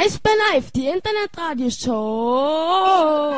[0.00, 3.32] Eisbär Live, die Internetradioshow.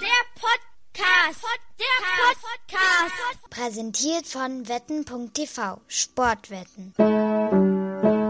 [0.00, 1.44] Der Podcast.
[1.78, 1.98] Der
[2.40, 3.50] Podcast.
[3.50, 5.82] Präsentiert von wetten.tv.
[5.86, 6.94] Sportwetten.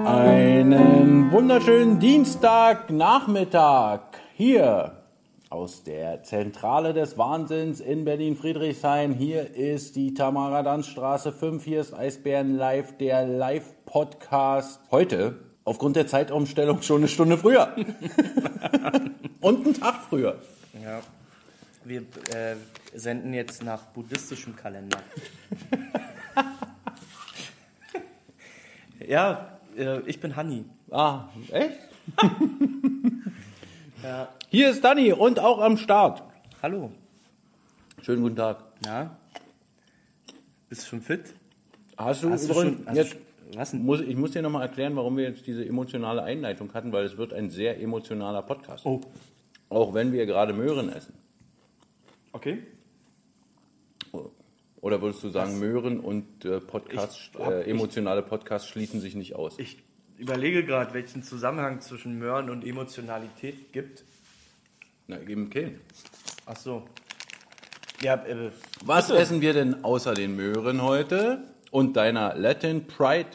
[0.05, 4.01] Einen wunderschönen Dienstagnachmittag
[4.35, 5.02] hier
[5.53, 9.13] aus der Zentrale des Wahnsinns in Berlin-Friedrichshain.
[9.13, 11.63] Hier ist die Tamara-Danz-Straße 5.
[11.63, 14.81] Hier ist Eisbären Live, der Live-Podcast.
[14.91, 17.77] Heute aufgrund der Zeitumstellung schon eine Stunde früher.
[19.43, 20.41] Und einen Tag früher.
[20.83, 21.03] Ja.
[21.85, 22.57] Wir äh,
[22.95, 25.01] senden jetzt nach buddhistischem Kalender.
[29.07, 30.65] ja, äh, ich bin Hanni.
[30.91, 31.79] Ah, echt?
[34.03, 34.29] Ja.
[34.53, 36.23] Hier ist Danny und auch am Start.
[36.63, 36.91] Hallo.
[38.03, 38.63] Schönen guten Tag.
[38.85, 39.17] Na?
[40.69, 41.33] Bist du schon fit?
[41.97, 43.17] Hast du, Hast du übrigens- schon- hast du jetzt,
[43.57, 47.07] was muss, ich muss dir nochmal erklären, warum wir jetzt diese emotionale Einleitung hatten, weil
[47.07, 48.85] es wird ein sehr emotionaler Podcast.
[48.85, 49.01] Oh.
[49.71, 51.15] Auch wenn wir gerade Möhren essen.
[52.33, 52.63] Okay.
[54.83, 59.15] Oder würdest du sagen, Möhren und äh, Podcast, Ich hab- äh, emotionale Podcasts schließen sich
[59.15, 59.59] nicht aus?
[59.59, 59.79] Ich
[60.19, 64.05] überlege gerade, welchen Zusammenhang zwischen Möhren und Emotionalität gibt.
[65.07, 65.81] Na, eben keinen.
[66.47, 66.83] Ach so.
[68.03, 68.51] Ja, äh,
[68.85, 73.29] Was essen wir denn außer den Möhren heute und deiner Latin Pride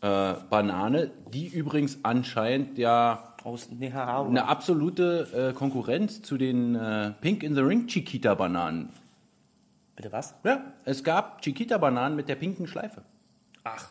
[0.00, 4.28] äh, Banane, die übrigens anscheinend ja aus Nicaragua.
[4.28, 8.90] eine absolute äh, Konkurrenz zu den äh, Pink in the Ring Chiquita Bananen.
[9.96, 10.34] Bitte was?
[10.44, 13.02] Ja, es gab Chiquita Bananen mit der pinken Schleife
[13.64, 13.90] Ach.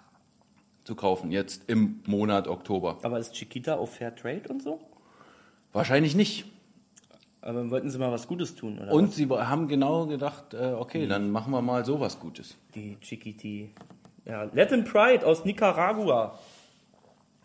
[0.84, 2.98] zu kaufen, jetzt im Monat Oktober.
[3.04, 4.80] Aber ist Chiquita auf Fair Trade und so?
[5.72, 6.46] Wahrscheinlich nicht.
[7.46, 8.94] Aber wollten sie mal was Gutes tun, oder?
[8.94, 9.16] Und was?
[9.16, 12.56] sie haben genau gedacht, äh, okay, dann machen wir mal sowas Gutes.
[12.74, 13.74] Die Chiquiti.
[14.24, 16.40] Ja, Latin Pride aus Nicaragua.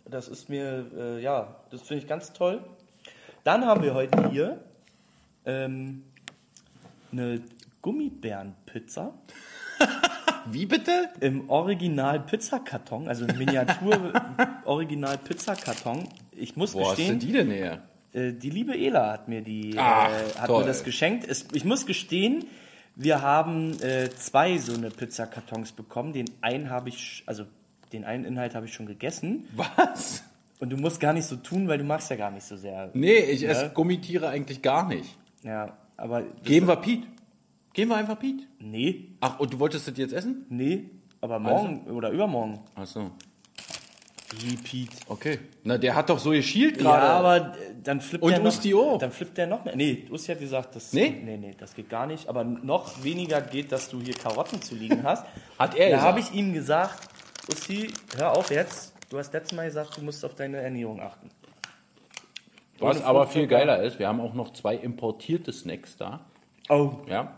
[0.04, 2.62] Das ist mir, äh, ja, das finde ich ganz toll.
[3.42, 4.60] Dann haben wir heute hier
[5.44, 6.04] ähm,
[7.10, 7.42] eine
[7.82, 9.14] Gummibärenpizza
[10.47, 11.08] Wie bitte?
[11.20, 16.08] im Original-Pizzakarton, also im Miniatur-Original-Pizzakarton.
[16.41, 17.82] Ich muss Wo hast du gestehen, die denn her?
[18.19, 20.61] Äh, die liebe Ela hat mir die Ach, äh, hat toll.
[20.62, 21.27] mir das geschenkt.
[21.29, 22.45] Es, ich muss gestehen,
[22.97, 26.12] wir haben äh, zwei so eine Pizzakartons bekommen.
[26.12, 27.45] Den einen habe ich, also
[27.93, 29.49] den einen Inhalt habe ich schon gegessen.
[29.55, 30.23] Was?
[30.61, 32.91] Und du musst gar nicht so tun, weil du magst ja gar nicht so sehr.
[32.95, 33.51] Nee, ich Ja.
[33.51, 35.17] esse Gummitiere eigentlich gar nicht.
[35.45, 37.05] Ja, aber das, Geben wir Piet.
[37.73, 38.49] Geben wir einfach Piet.
[38.59, 40.47] nee, Ach, und du wolltest das jetzt essen?
[40.49, 40.91] nee,
[41.21, 42.59] aber morgen oder übermorgen.
[42.75, 43.12] Ach so,
[44.62, 44.91] Piet.
[45.09, 45.39] okay.
[45.65, 47.06] Na, der hat doch so geschielt Ja, gerade.
[47.06, 48.99] aber äh, dann flippt Und der noch, Usti auch.
[48.99, 49.75] Dann flippt der noch mehr.
[49.75, 51.11] Nee, Usti hat gesagt, das, Nee?
[51.25, 52.28] nee, nee, das geht gar nicht.
[52.28, 55.25] Aber noch weniger geht, dass du hier Karotten zu liegen hast.
[55.59, 57.09] Hat er Da habe ich ihm gesagt,
[57.50, 58.93] Usti, hör auf jetzt.
[59.09, 61.31] Du hast letztes Mal gesagt, du musst auf deine Ernährung achten.
[62.81, 66.21] Was aber viel geiler ist, wir haben auch noch zwei importierte Snacks da.
[66.69, 66.93] Oh.
[67.09, 67.34] Ja.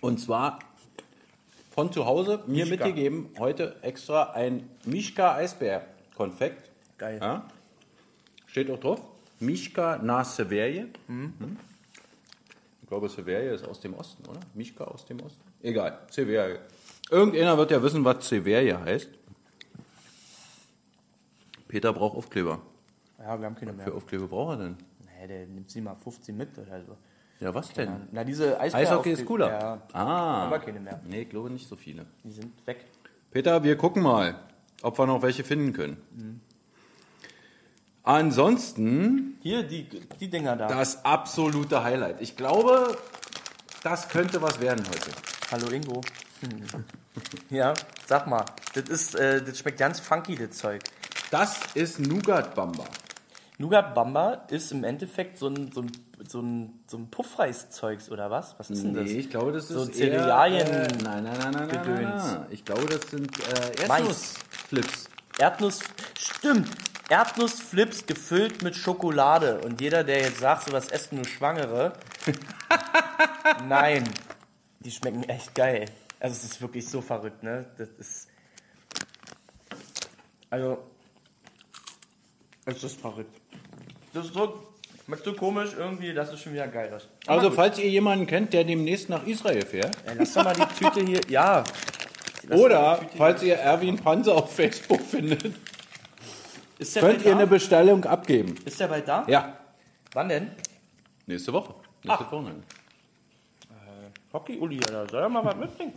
[0.00, 0.58] Und zwar
[1.70, 2.86] von zu Hause mir Mischka.
[2.86, 6.70] mitgegeben, heute extra ein Mischka Eisbär-Konfekt.
[6.98, 7.18] Geil.
[7.20, 7.48] Ja.
[8.46, 9.00] Steht auch drauf.
[9.38, 10.88] Mischka na Severje.
[11.08, 11.56] Mhm.
[12.82, 14.40] Ich glaube, Severje ist aus dem Osten, oder?
[14.54, 15.40] Mischka aus dem Osten?
[15.62, 16.58] Egal, Severje.
[17.10, 19.08] Irgendeiner wird ja wissen, was Severje heißt.
[21.68, 22.60] Peter braucht Aufkleber.
[23.18, 23.86] Ja, wir haben keine mehr.
[23.86, 24.76] Für Aufkleber braucht er denn?
[25.06, 26.96] Nee, der nimmt sie mal 15 mit oder so.
[27.40, 28.08] Ja, was denn?
[28.12, 29.48] Na, diese Eisbär Eishockey ist cooler.
[29.50, 30.44] Ja, Ah.
[30.46, 31.00] aber keine mehr.
[31.08, 32.04] Nee, ich glaube nicht so viele.
[32.22, 32.84] Die sind weg.
[33.30, 34.38] Peter, wir gucken mal,
[34.82, 36.40] ob wir noch welche finden können.
[38.02, 39.88] Ansonsten Hier, die,
[40.20, 40.66] die Dinger da.
[40.68, 42.20] das absolute Highlight.
[42.20, 42.96] Ich glaube,
[43.82, 45.10] das könnte was werden heute.
[45.50, 46.00] Hallo Ingo.
[47.50, 47.72] ja,
[48.06, 48.44] sag mal.
[48.74, 50.82] Das, ist, äh, das schmeckt ganz funky, das Zeug.
[51.30, 52.84] Das ist Nougat Bamba.
[53.60, 55.92] Nougat Bamba ist im Endeffekt so ein, so ein,
[56.26, 58.58] so ein, so ein Puffreiszeugs oder was?
[58.58, 59.04] Was ist denn das?
[59.04, 62.16] Nee, ich glaube, das ist So eher, Cerealien- Äh, nein, nein, nein, nein, nein, nein,
[62.16, 62.46] nein.
[62.48, 63.82] Ich glaube, das sind äh.
[63.82, 65.10] Erdnussflips.
[65.38, 65.80] Erdnuss,
[66.18, 66.70] stimmt.
[67.10, 69.60] Erdnussflips gefüllt mit Schokolade.
[69.60, 71.92] Und jeder, der jetzt sagt, sowas essen nur Schwangere,
[73.68, 74.04] nein.
[74.80, 75.84] Die schmecken echt geil.
[76.18, 77.66] Also es ist wirklich so verrückt, ne?
[77.76, 78.28] Das ist.
[80.48, 80.78] Also.
[82.66, 83.34] Es ist verrückt.
[84.12, 84.62] Das ist so,
[85.06, 87.08] schmeckt so komisch irgendwie, dass es schon wieder geil ist.
[87.26, 90.66] Also, falls ihr jemanden kennt, der demnächst nach Israel fährt, Ey, lass doch mal die
[90.84, 91.20] Tüte hier.
[91.28, 91.64] Ja.
[92.50, 95.52] Oder falls ihr Erwin Panzer auf Facebook findet.
[96.78, 97.46] Ist könnt ihr eine da?
[97.46, 98.54] Bestellung abgeben.
[98.64, 99.24] Ist der bald da?
[99.28, 99.56] Ja,
[100.12, 100.50] Wann denn?
[101.26, 101.74] nächste Woche.
[102.02, 102.62] Nächste Wochenende.
[104.32, 105.92] Hockey-Uli, oder soll er mal was mitbringen?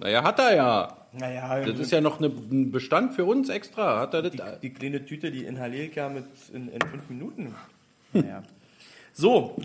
[0.00, 0.96] Naja, hat er ja.
[1.12, 3.98] Naja, Das ist ja noch ein Bestand für uns extra.
[4.00, 4.32] Hat er das?
[4.32, 7.54] die, die kleine Tüte, die inhaliere ich ja mit in, in fünf Minuten.
[8.12, 8.42] Naja.
[9.12, 9.56] So.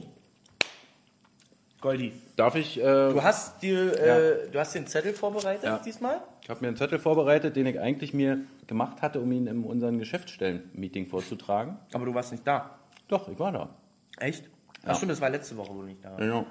[1.81, 2.80] Goldi, Darf ich?
[2.80, 5.77] Äh, du hast, dir, äh, du hast den Zettel vorbereitet Ja.
[5.77, 6.21] diesmal?
[6.42, 9.63] ich habe mir einen Zettel vorbereitet, den ich eigentlich mir gemacht hatte, um ihn in
[9.63, 11.77] unserem Geschäftsstellen-Meeting vorzutragen.
[11.94, 12.80] Aber du warst nicht da.
[13.07, 13.69] Doch, ich war da.
[14.18, 14.50] Echt?
[14.86, 16.19] Ach stimmt, das war letzte Woche, wo du nicht da warst.
[16.21, 16.45] Genau.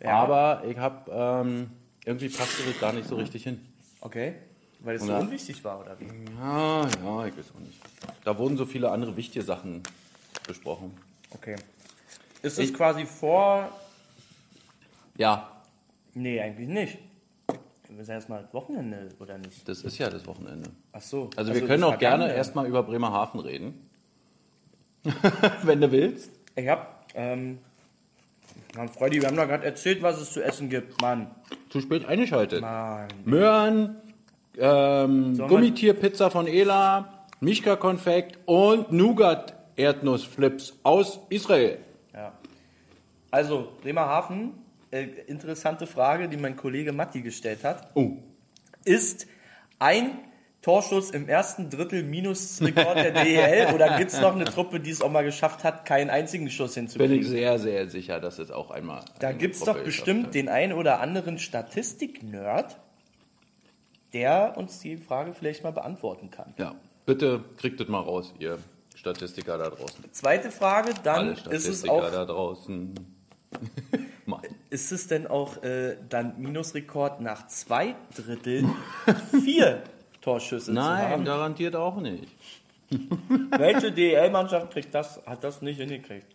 [0.00, 0.10] Ja.
[0.10, 1.70] Aber ich habe ähm,
[2.04, 3.60] irgendwie passte das gar nicht so richtig hin.
[4.00, 4.34] Okay.
[4.80, 6.06] Weil es so unwichtig war, oder wie?
[6.38, 7.80] Ja, ja, ich weiß auch nicht.
[8.24, 9.82] Da wurden so viele andere wichtige Sachen
[10.46, 10.92] besprochen.
[11.30, 11.56] Okay.
[12.42, 13.70] Ist es Ich- quasi vor.
[15.16, 15.52] Ja,
[16.14, 16.98] Nee, eigentlich nicht.
[17.88, 19.68] Wir sind erstmal das Wochenende, oder nicht?
[19.68, 20.70] das ist ja das Wochenende.
[20.92, 21.30] Ach so.
[21.36, 22.34] Also, wir können auch gerne vergangene.
[22.34, 23.88] erstmal über Bremerhaven reden.
[25.62, 26.30] Wenn du willst.
[26.56, 27.58] Ich hab, ähm.
[28.76, 31.30] Mann, Freudi, wir haben doch gerade erzählt, was es zu essen gibt, Mann.
[31.70, 32.60] Zu spät eingeschaltet.
[32.60, 33.08] Mann.
[33.24, 33.96] Möhren,
[34.56, 41.78] ähm, Sollen wir- Gummitierpizza von Ela, Mischka-Konfekt und Nougat-Erdnussflips aus Israel.
[42.14, 42.32] Ja.
[43.30, 44.52] Also, Bremerhaven,
[44.90, 47.90] äh, interessante Frage, die mein Kollege Matti gestellt hat.
[47.94, 48.12] Oh,
[48.84, 49.26] Ist
[49.78, 50.12] ein
[50.68, 55.00] Torschuss im ersten Drittel Minusrekord der DEL oder gibt es noch eine Truppe, die es
[55.00, 57.20] auch mal geschafft hat, keinen einzigen Schuss bin hinzukriegen?
[57.20, 59.02] ich sehr, sehr sicher, dass es auch einmal.
[59.18, 60.34] Da gibt es doch bestimmt hat.
[60.34, 62.76] den einen oder anderen Statistik-Nerd,
[64.12, 66.52] der uns die Frage vielleicht mal beantworten kann.
[66.58, 66.74] Ja,
[67.06, 68.58] bitte kriegt das mal raus, ihr
[68.94, 70.04] Statistiker da draußen.
[70.12, 72.92] Zweite Frage, dann ist es auch, da draußen.
[74.68, 78.68] Ist es denn auch äh, dann Minusrekord nach zwei Drittel
[79.42, 79.82] vier
[80.28, 81.24] Torschüsse zu Nein, haben?
[81.24, 82.28] garantiert auch nicht.
[83.56, 86.26] Welche DEL-Mannschaft kriegt das, hat das nicht hingekriegt?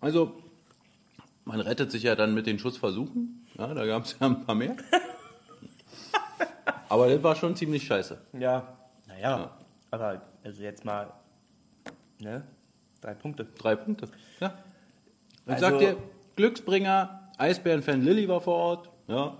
[0.00, 0.32] Also,
[1.44, 3.44] man rettet sich ja dann mit den Schussversuchen.
[3.58, 4.76] Ja, da gab es ja ein paar mehr.
[6.88, 8.18] Aber das war schon ziemlich scheiße.
[8.38, 8.76] Ja,
[9.06, 9.50] naja,
[9.92, 11.12] aber also jetzt mal,
[12.20, 12.42] ne,
[13.00, 13.46] drei Punkte.
[13.58, 14.08] Drei Punkte.
[14.40, 14.54] Ja.
[15.46, 15.96] Ich Also- sag dir,
[16.36, 18.90] Glücksbringer, Eisbären-Fan Lilly war vor Ort.
[19.06, 19.36] Ja.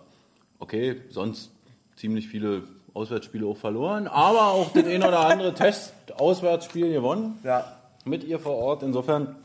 [0.60, 1.50] Okay, sonst
[1.96, 2.62] ziemlich viele
[2.94, 8.56] Auswärtsspiele auch verloren, aber auch das ein oder andere Test-Auswärtsspiel gewonnen Ja, mit ihr vor
[8.56, 8.82] Ort.
[8.82, 9.36] Insofern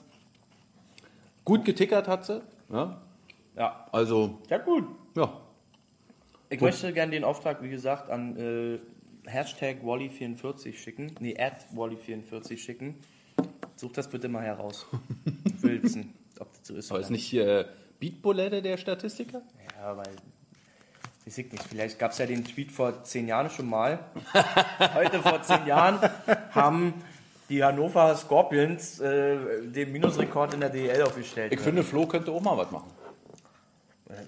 [1.44, 2.42] gut getickert hat sie.
[2.71, 3.01] Ja.
[3.56, 4.86] ja, Also, ja gut.
[5.15, 5.31] ja.
[6.50, 8.80] Ich möchte gerne den Auftrag, wie gesagt, an äh,
[9.30, 11.15] Hashtag Wally44 schicken.
[11.19, 12.95] Nee, at Wally44 schicken.
[13.75, 14.86] Such das bitte mal heraus.
[15.62, 16.92] Wissen, ob das so ist.
[16.92, 17.68] Aber ist nicht hier
[18.00, 19.42] Beatbulette der Statistiker?
[19.77, 20.15] Ja, weil.
[21.25, 21.63] Weiß ich nicht.
[21.63, 24.00] Vielleicht gab es ja den Tweet vor zehn Jahren schon mal.
[24.94, 26.00] Heute vor zehn Jahren
[26.51, 26.94] haben
[27.50, 31.51] die Hannover Scorpions äh, den Minusrekord in der DEL aufgestellt.
[31.51, 32.92] Ich finde, Flo könnte auch mal was machen.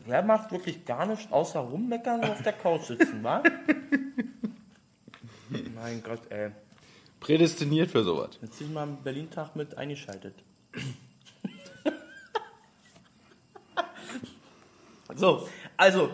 [0.08, 3.44] Wer macht wirklich gar nichts außer rummeckern und auf der Couch sitzen, wa?
[5.76, 6.50] mein Gott, ey.
[7.20, 8.40] Prädestiniert für sowas.
[8.42, 10.34] Jetzt ist mal am Berlin-Tag mit eingeschaltet.
[15.16, 15.48] so,
[15.78, 16.10] also.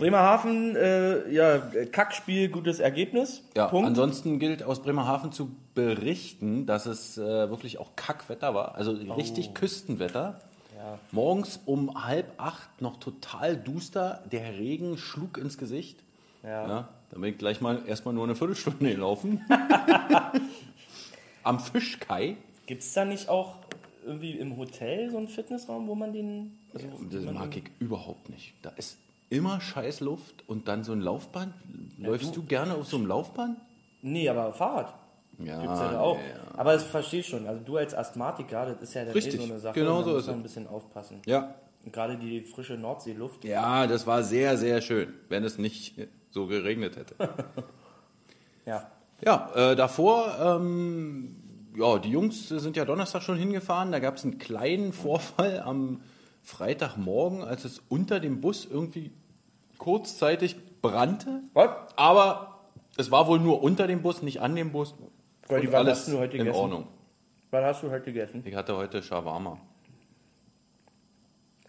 [0.00, 3.42] Bremerhaven, äh, ja, Kackspiel, gutes Ergebnis.
[3.56, 3.86] Ja, Punkt.
[3.86, 9.54] ansonsten gilt aus Bremerhaven zu berichten, dass es äh, wirklich auch Kackwetter war, also richtig
[9.54, 10.40] Küstenwetter.
[10.76, 10.98] Ja.
[11.12, 16.02] Morgens um halb acht noch total duster, der Regen schlug ins Gesicht.
[16.42, 16.66] Ja.
[16.66, 19.44] Ja, dann bin ich gleich mal erstmal nur eine Viertelstunde gelaufen.
[21.42, 22.36] Am Fischkai.
[22.66, 23.56] Gibt es da nicht auch
[24.06, 26.58] irgendwie im Hotel so einen Fitnessraum, wo man den.
[26.72, 28.54] Also, Das wo man mag ich überhaupt nicht.
[28.62, 28.96] Da ist
[29.30, 31.54] immer scheiß Luft und dann so ein Laufband.
[31.98, 33.58] Läufst du gerne auf so einem Laufband?
[34.02, 34.94] Nee, aber Fahrrad.
[35.38, 36.16] Ja, Gibt's ja, auch.
[36.18, 36.58] ja, ja.
[36.58, 37.46] Aber das verstehe ich schon.
[37.46, 39.78] Also du als Asthmatiker, das ist ja dann eh Richtig, so eine Sache.
[39.78, 41.22] genau so muss ist man ein bisschen aufpassen.
[41.24, 43.44] Ja, Und gerade die frische Nordseeluft.
[43.44, 45.94] Ja, das war sehr, sehr schön, wenn es nicht
[46.30, 47.14] so geregnet hätte.
[48.66, 48.90] Ja.
[49.24, 51.34] ja, äh, davor, ähm,
[51.76, 53.90] ja, die Jungs sind ja Donnerstag schon hingefahren.
[53.90, 56.02] Da gab es einen kleinen Vorfall am
[56.42, 59.10] Freitagmorgen, als es unter dem Bus irgendwie
[59.80, 61.42] kurzzeitig brannte.
[61.54, 61.70] Was?
[61.96, 62.60] Aber
[62.98, 64.94] es war wohl nur unter dem Bus, nicht an dem Bus.
[65.48, 66.60] Weil die alles hast du heute in gegessen?
[66.60, 66.86] Ordnung.
[67.50, 68.42] Was hast du heute gegessen?
[68.44, 69.58] Ich hatte heute Shawarma.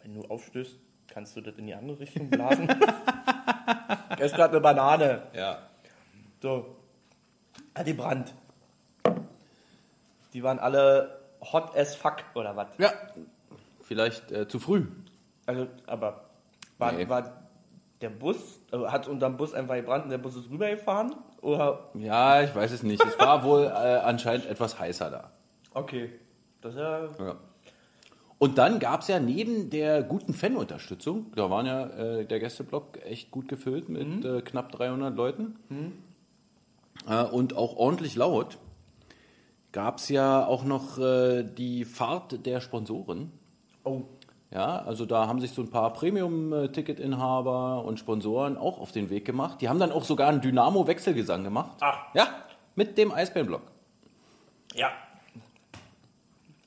[0.03, 0.77] Wenn du aufstößt,
[1.07, 2.67] kannst du das in die andere Richtung blasen.
[4.13, 5.23] ich esse gerade eine Banane.
[5.33, 5.59] Ja.
[6.41, 6.75] So.
[7.73, 8.33] Hat die Brand.
[10.33, 12.67] Die waren alle hot as fuck, oder was?
[12.77, 12.91] Ja,
[13.81, 14.85] vielleicht äh, zu früh.
[15.45, 16.25] Also, aber
[16.77, 17.07] war, Nee.
[17.09, 17.40] war
[18.01, 21.15] der Bus, also hat unterm Bus einfach gebrannt und der Bus ist rübergefahren?
[21.41, 21.91] Oder?
[21.93, 23.03] Ja, ich weiß es nicht.
[23.03, 25.31] Es war wohl äh, anscheinend etwas heißer da.
[25.73, 26.09] Okay.
[26.61, 27.05] Das ist ja.
[27.19, 27.35] Ja.
[28.41, 32.97] Und dann gab es ja neben der guten Fanunterstützung, da waren ja äh, der Gästeblock
[33.05, 35.57] echt gut gefüllt mit äh, knapp 300 Leuten
[37.07, 38.57] äh, und auch ordentlich laut,
[39.71, 43.31] gab es ja auch noch äh, die Fahrt der Sponsoren.
[43.83, 44.05] Oh.
[44.51, 49.23] Ja, also da haben sich so ein paar Premium-Ticket-Inhaber und Sponsoren auch auf den Weg
[49.23, 49.61] gemacht.
[49.61, 51.77] Die haben dann auch sogar einen Dynamo-Wechselgesang gemacht.
[51.79, 52.13] Ach.
[52.13, 52.27] Ja,
[52.75, 53.61] mit dem Eisbärenblock.
[54.73, 54.91] Ja.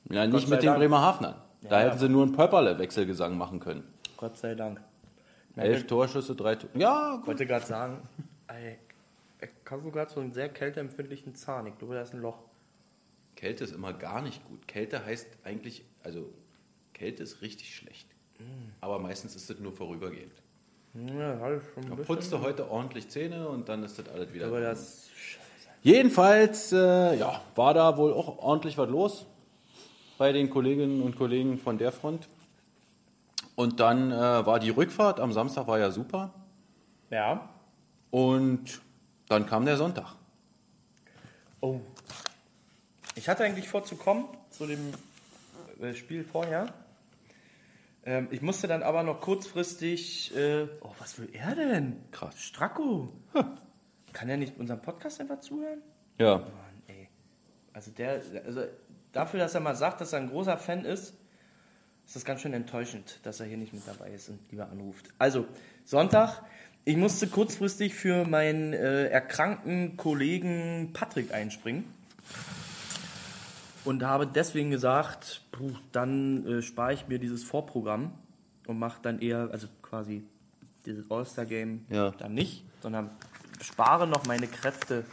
[0.09, 0.79] Ja, nicht mit den Dank.
[0.79, 1.35] Bremerhavenern.
[1.61, 3.83] Da Ja, hätten sie nur einen Pöpperle-Wechselgesang machen können.
[4.17, 4.81] Gott sei Dank.
[5.55, 6.71] Elf Torschüsse, drei Tore.
[6.77, 7.27] Ja, Ich gut.
[7.27, 8.01] wollte gerade sagen,
[8.47, 8.77] ey,
[9.41, 11.67] ich habe gerade so einen sehr kälteempfindlichen Zahn.
[11.67, 12.39] Ich glaube, da ist ein Loch.
[13.35, 14.67] Kälte ist immer gar nicht gut.
[14.67, 16.29] Kälte heißt eigentlich, also
[16.95, 18.07] Kälte ist richtig schlecht.
[18.81, 20.33] Aber meistens ist es nur vorübergehend.
[20.93, 22.05] Ja, ich schon ein bisschen.
[22.05, 24.47] putzt du heute ordentlich Zähne und dann ist das alles wieder.
[24.47, 25.09] Aber das.
[25.83, 29.25] Jedenfalls äh, ja, war da wohl auch ordentlich was los
[30.17, 32.27] bei den Kolleginnen und Kollegen von der Front.
[33.55, 36.33] Und dann äh, war die Rückfahrt am Samstag war ja super.
[37.09, 37.49] Ja.
[38.09, 38.81] Und
[39.27, 40.15] dann kam der Sonntag.
[41.59, 41.81] Oh.
[43.15, 44.93] Ich hatte eigentlich vor zu kommen zu dem
[45.81, 46.73] äh, Spiel vorher.
[48.05, 50.35] Ähm, ich musste dann aber noch kurzfristig.
[50.35, 52.03] Äh, oh, was will er denn?
[52.11, 52.39] Krass.
[52.39, 53.11] Stracko.
[54.13, 55.81] Kann er nicht unserem Podcast einfach zuhören?
[56.19, 56.37] Ja.
[56.37, 57.09] Mann, ey.
[57.73, 58.63] Also der, also
[59.11, 61.15] dafür, dass er mal sagt, dass er ein großer Fan ist,
[62.05, 65.09] ist das ganz schön enttäuschend, dass er hier nicht mit dabei ist und lieber anruft.
[65.17, 65.47] Also,
[65.83, 66.43] Sonntag,
[66.83, 71.94] ich musste kurzfristig für meinen äh, erkrankten Kollegen Patrick einspringen.
[73.85, 78.11] Und habe deswegen gesagt, puh, dann äh, spare ich mir dieses Vorprogramm
[78.67, 80.23] und mache dann eher, also quasi
[80.85, 82.11] dieses All-Star-Game Ja.
[82.17, 83.11] dann nicht, sondern
[83.61, 85.05] spare noch meine Kräfte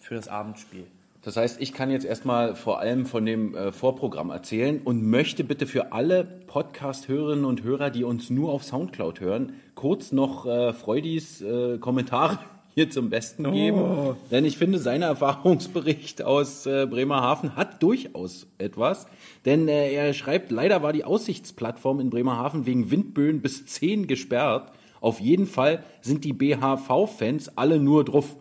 [0.00, 0.86] für das Abendspiel.
[1.22, 5.44] Das heißt, ich kann jetzt erstmal vor allem von dem äh, Vorprogramm erzählen und möchte
[5.44, 10.72] bitte für alle Podcast-Hörerinnen und Hörer, die uns nur auf Soundcloud hören, kurz noch äh,
[10.72, 12.38] Freudis äh, Kommentare
[12.80, 14.16] hier zum Besten geben.
[14.30, 19.06] Denn ich finde, sein Erfahrungsbericht aus äh, Bremerhaven hat durchaus etwas.
[19.44, 24.72] Denn äh, er schreibt, leider war die Aussichtsplattform in Bremerhaven wegen Windböen bis 10 gesperrt.
[25.02, 28.36] Auf jeden Fall sind die BHV-Fans alle nur drauf.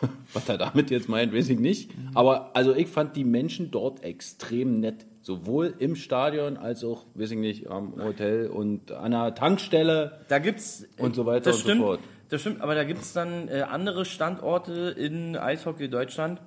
[0.32, 1.90] Was er damit jetzt meint, weiß ich nicht.
[2.14, 5.06] Aber also ich fand die Menschen dort extrem nett.
[5.22, 10.20] Sowohl im Stadion als auch, weiß ich nicht, am Hotel und an der Tankstelle.
[10.28, 12.00] Da gibt's Und so weiter und so stimmt, fort.
[12.30, 16.40] Das stimmt, aber da gibt es dann äh, andere Standorte in Eishockey Deutschland,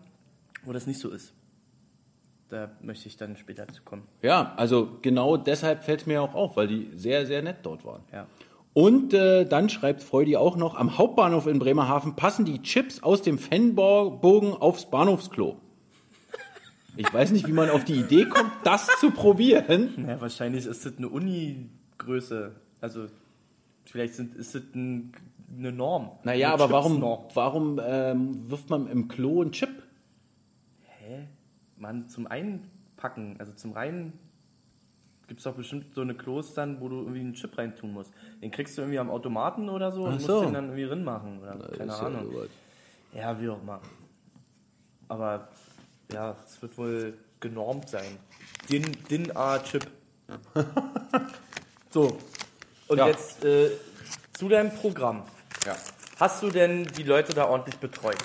[0.63, 1.33] wo das nicht so ist.
[2.49, 4.03] Da möchte ich dann später zu kommen.
[4.21, 7.83] Ja, also genau deshalb fällt es mir auch auf, weil die sehr, sehr nett dort
[7.83, 8.03] waren.
[8.13, 8.27] Ja.
[8.73, 13.21] Und äh, dann schreibt Freudi auch noch, am Hauptbahnhof in Bremerhaven passen die Chips aus
[13.21, 15.57] dem Fanbogen aufs Bahnhofsklo.
[16.95, 20.05] Ich weiß nicht, wie man auf die Idee kommt, das zu probieren.
[20.07, 22.51] ja, wahrscheinlich ist das eine Uni-Größe.
[22.81, 23.07] Also
[23.85, 25.11] vielleicht sind, ist das ein,
[25.57, 26.11] eine Norm.
[26.23, 27.01] Naja, Eine aber warum,
[27.33, 29.83] warum ähm, wirft man im Klo einen Chip?
[30.99, 31.27] Hä?
[31.77, 34.13] Mann, zum Einpacken, also zum Rein
[35.27, 38.11] gibt es doch bestimmt so eine Klos dann, wo du irgendwie einen Chip reintun musst.
[38.41, 40.33] Den kriegst du irgendwie am Automaten oder so und Ach so.
[40.33, 41.39] musst den dann irgendwie drin machen.
[41.41, 42.25] Oder keine ist ja Ahnung.
[42.31, 42.49] sowas.
[43.13, 43.79] Ja, wie auch immer.
[45.07, 45.47] Aber
[46.11, 48.17] ja, es wird wohl genormt sein.
[48.69, 49.87] Din, Din A Chip.
[51.89, 52.17] so.
[52.87, 53.07] Und Ja.
[53.07, 53.69] jetzt äh,
[54.33, 55.23] zu deinem Programm.
[55.65, 55.75] Ja.
[56.19, 58.17] Hast du denn die Leute da ordentlich betreut?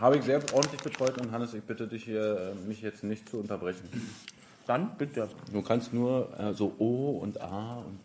[0.00, 3.28] Habe ich sehr ordentlich betreut und Hannes, ich bitte dich hier, äh, mich jetzt nicht
[3.28, 3.88] zu unterbrechen.
[4.66, 5.28] Dann bitte.
[5.52, 7.98] Du kannst nur äh, so O und A und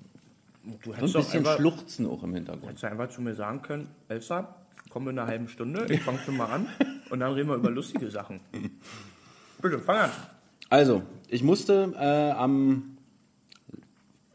[0.82, 2.68] Du so ein hättest bisschen einfach, Schluchzen auch im Hintergrund.
[2.68, 4.56] hättest du einfach zu mir sagen können, Elsa,
[4.90, 6.68] komm in einer halben Stunde, ich fang schon mal an
[7.10, 8.40] und dann reden wir über lustige Sachen.
[9.62, 10.12] Bitte, fang an.
[10.70, 12.93] Also, ich musste äh, am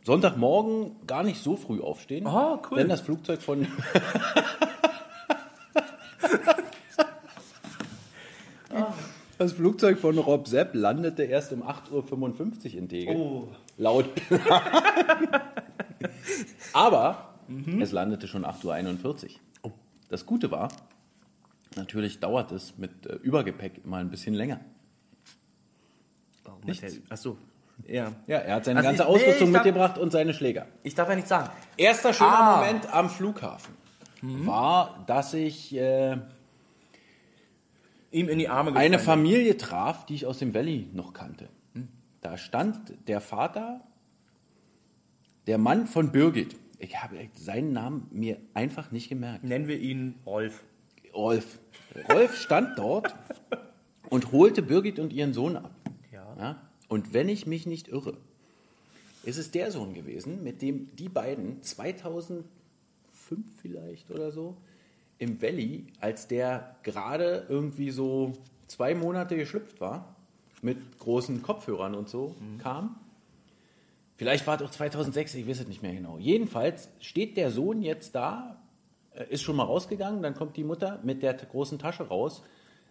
[0.09, 2.27] Sonntagmorgen gar nicht so früh aufstehen.
[2.27, 2.79] Oh, cool.
[2.79, 3.67] Denn das Flugzeug von.
[9.39, 13.17] Das Flugzeug von Rob Sepp landete erst um 8.55 Uhr in Tegel.
[13.17, 13.49] Oh.
[13.77, 14.41] Laut Plan.
[16.73, 17.81] Aber Mhm.
[17.81, 19.31] es landete schon 8.41 Uhr.
[19.63, 19.71] Oh.
[20.11, 20.69] Das Gute war,
[21.77, 24.61] natürlich dauert es mit äh, Übergepäck immer ein bisschen länger.
[26.67, 26.99] Nichts.
[27.09, 27.39] Achso.
[27.87, 28.13] Ja.
[28.27, 30.67] Ja, er hat seine Also ganze ich- nee, Ausrüstung ich darf- mitgebracht und seine Schläger.
[30.83, 31.51] Ich darf ja nicht sagen.
[31.77, 32.57] Erster schöner Ah.
[32.61, 33.75] Moment am Flughafen
[34.23, 36.17] war, dass ich äh,
[38.11, 38.99] Ihm in die Arme eine.
[38.99, 41.49] Familie traf, die ich aus dem Valley noch kannte.
[42.23, 43.81] Da stand der Vater,
[45.47, 46.57] der Mann von Birgit.
[46.79, 49.45] Ich habe seinen Namen mir einfach nicht gemerkt.
[49.45, 50.65] Nennen wir ihn Rolf.
[51.15, 51.59] Rolf.
[52.13, 53.15] Rolf stand dort
[54.11, 55.71] und holte Birgit und ihren Sohn ab.
[56.13, 56.25] Ja.
[56.39, 56.57] Ja?
[56.89, 58.17] Und wenn ich mich nicht irre,
[59.25, 62.45] ist es der Sohn gewesen, mit dem die beiden 2005
[63.61, 64.57] vielleicht oder so
[65.19, 68.33] im Valley, als der gerade irgendwie so
[68.69, 70.17] zwei Monate geschlüpft war,
[70.63, 72.97] mit großen Kopfhörern und so kam.
[74.17, 76.19] Vielleicht war es auch 2006, ich weiß es nicht mehr genau.
[76.19, 78.61] Jedenfalls steht der Sohn jetzt da,
[79.15, 82.43] äh, ist schon mal rausgegangen, dann kommt die Mutter mit der großen Tasche raus.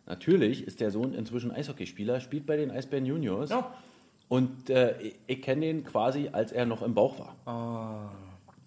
[0.08, 3.50] Natürlich ist der Sohn inzwischen Eishockeyspieler, spielt bei den Eisbären Juniors.
[3.50, 3.74] Ja.
[4.30, 4.96] Und äh,
[5.28, 8.12] ich, kenne den quasi, als er noch im Bauch war.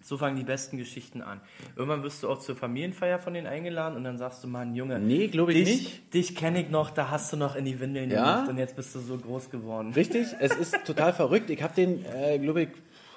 [0.03, 1.39] So fangen die besten Geschichten an.
[1.75, 4.97] Irgendwann wirst du auch zur Familienfeier von denen eingeladen und dann sagst du, Mann, Junge,
[4.99, 6.13] Nee, glaube ich dich, nicht.
[6.13, 8.33] dich kenne ich noch, da hast du noch in die Windeln Ja?
[8.37, 9.93] gemacht und jetzt bist du so groß geworden.
[9.93, 11.51] Richtig, es ist total verrückt.
[11.51, 12.69] Ich habe den, äh, glaube ich,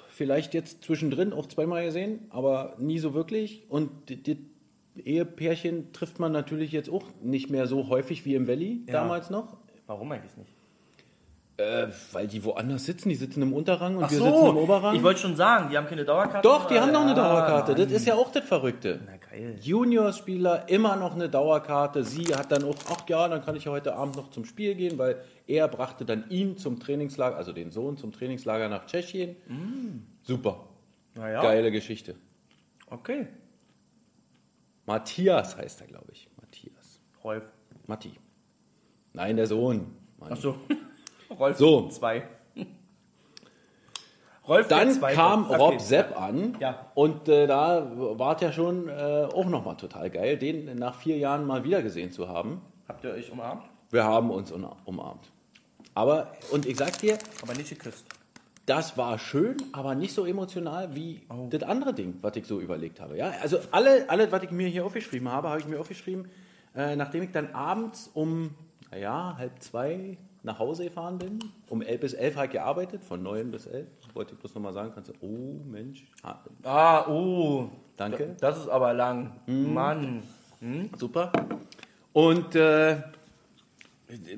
[0.09, 3.63] vielleicht jetzt zwischendrin auch zweimal gesehen, aber nie so wirklich.
[3.69, 4.37] Und die, die
[5.03, 8.93] Ehepärchen trifft man natürlich jetzt auch nicht mehr so häufig wie im Valley Ja.
[8.93, 9.57] damals noch.
[9.87, 10.51] Warum eigentlich nicht?
[11.57, 14.93] Äh, weil die woanders sitzen, die sitzen im Unterrang und Ach wir sitzen im Oberrang.
[14.93, 16.45] ich wollte schon sagen, die haben keine Dauerkarte.
[16.45, 17.75] Doch, die haben noch eine Ja, Dauerkarte.
[17.75, 17.95] Das Mann.
[17.95, 18.99] ist ja auch das Verrückte.
[19.05, 19.55] Na geil.
[19.61, 22.03] Juniorspieler immer noch eine Dauerkarte.
[22.03, 24.75] Sie hat dann auch, ach ja, dann kann ich ja heute Abend noch zum Spiel
[24.75, 29.37] gehen, weil er brachte dann ihn zum Trainingslager, also den Sohn zum Trainingslager nach Tschechien.
[30.23, 30.67] Super.
[31.15, 31.41] Na ja.
[31.41, 32.15] Geile Geschichte.
[32.89, 33.27] Okay.
[34.85, 36.29] Matthias heißt er, glaube ich.
[36.39, 36.99] Matthias.
[37.23, 37.43] Rolf.
[37.87, 38.13] Matti.
[39.13, 39.95] Nein, der Sohn.
[40.17, 40.33] Mann.
[40.33, 40.55] Achso.
[41.39, 41.89] Rolf So.
[41.89, 42.23] 2.
[44.47, 45.55] Rolf Dann kam Okay.
[45.55, 46.91] Rob Sepp an Ja.
[46.93, 51.45] und äh, da war ja schon äh, auch nochmal total geil, den nach vier Jahren
[51.47, 52.61] mal wieder gesehen zu haben.
[52.87, 53.63] Habt ihr euch umarmt?
[53.89, 55.31] Wir haben uns umarmt.
[55.95, 58.05] Aber, und ich sag dir, Aber nicht geküsst.
[58.65, 61.47] Das war schön, aber nicht so emotional wie Oh.
[61.49, 63.17] das andere Ding, was ich so überlegt habe.
[63.17, 66.27] Ja, also alle, alle, was ich mir hier aufgeschrieben habe, habe ich mir aufgeschrieben,
[66.75, 68.55] äh, nachdem ich dann abends um,
[68.91, 71.39] naja, halb zwei nach Hause gefahren bin.
[71.69, 73.87] Um elf bis elf habe ich gearbeitet, von neun bis elf.
[74.13, 77.69] Wollte ich bloß nochmal sagen, kannst du, oh Mensch, ah, Ah, oh.
[77.97, 78.35] Danke.
[78.39, 79.31] Das ist aber lang.
[79.47, 79.73] Mhm.
[79.73, 80.23] Mann.
[80.97, 81.31] Super.
[82.13, 82.97] Und äh,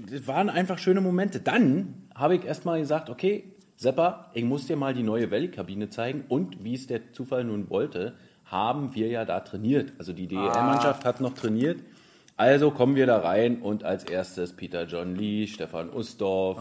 [0.09, 1.39] das waren einfach schöne Momente.
[1.39, 3.43] Dann habe ich erstmal gesagt, okay,
[3.77, 6.25] Seppa, ich muss dir mal die neue Valley-Kabine zeigen.
[6.27, 9.93] Und wie es der Zufall nun wollte, haben wir ja da trainiert.
[9.99, 11.79] Also die DEL-Mannschaft hat noch trainiert.
[12.37, 16.59] Also kommen wir da rein und als erstes Peter John Lee, Stefan Ustorf,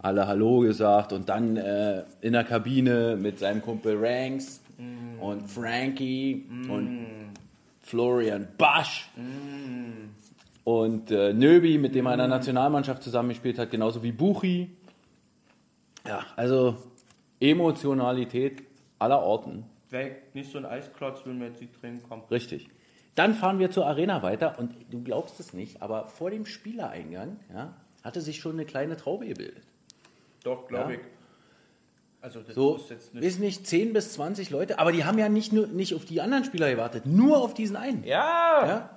[0.00, 4.60] alle Hallo gesagt und dann äh, in der Kabine mit seinem Kumpel Ranks
[5.20, 7.06] und Frankie und
[7.80, 9.10] Florian Basch
[10.64, 14.70] und äh, Nöbi, mit dem er in der Nationalmannschaft zusammengespielt hat, genauso wie Buchi.
[16.06, 16.76] Ja, also
[17.40, 18.62] Emotionalität
[18.98, 19.64] aller Orten.
[19.90, 22.22] Wäre nicht so ein Eisklotz, wenn mir jetzt die Tränen kommen.
[22.30, 22.68] Richtig.
[23.16, 27.38] Dann fahren wir zur Arena weiter und du glaubst es nicht, aber vor dem Spielereingang
[27.52, 29.64] ja, hatte sich schon eine kleine Traube gebildet.
[30.44, 30.98] Doch, glaube Ja.
[31.00, 31.04] ich.
[32.22, 33.24] Also das So, ist jetzt nicht.
[33.24, 36.20] ist nicht 10 bis 20 Leute, aber die haben ja nicht, nur, nicht auf die
[36.20, 38.04] anderen Spieler gewartet, nur auf diesen einen.
[38.04, 38.90] Ja, Ja?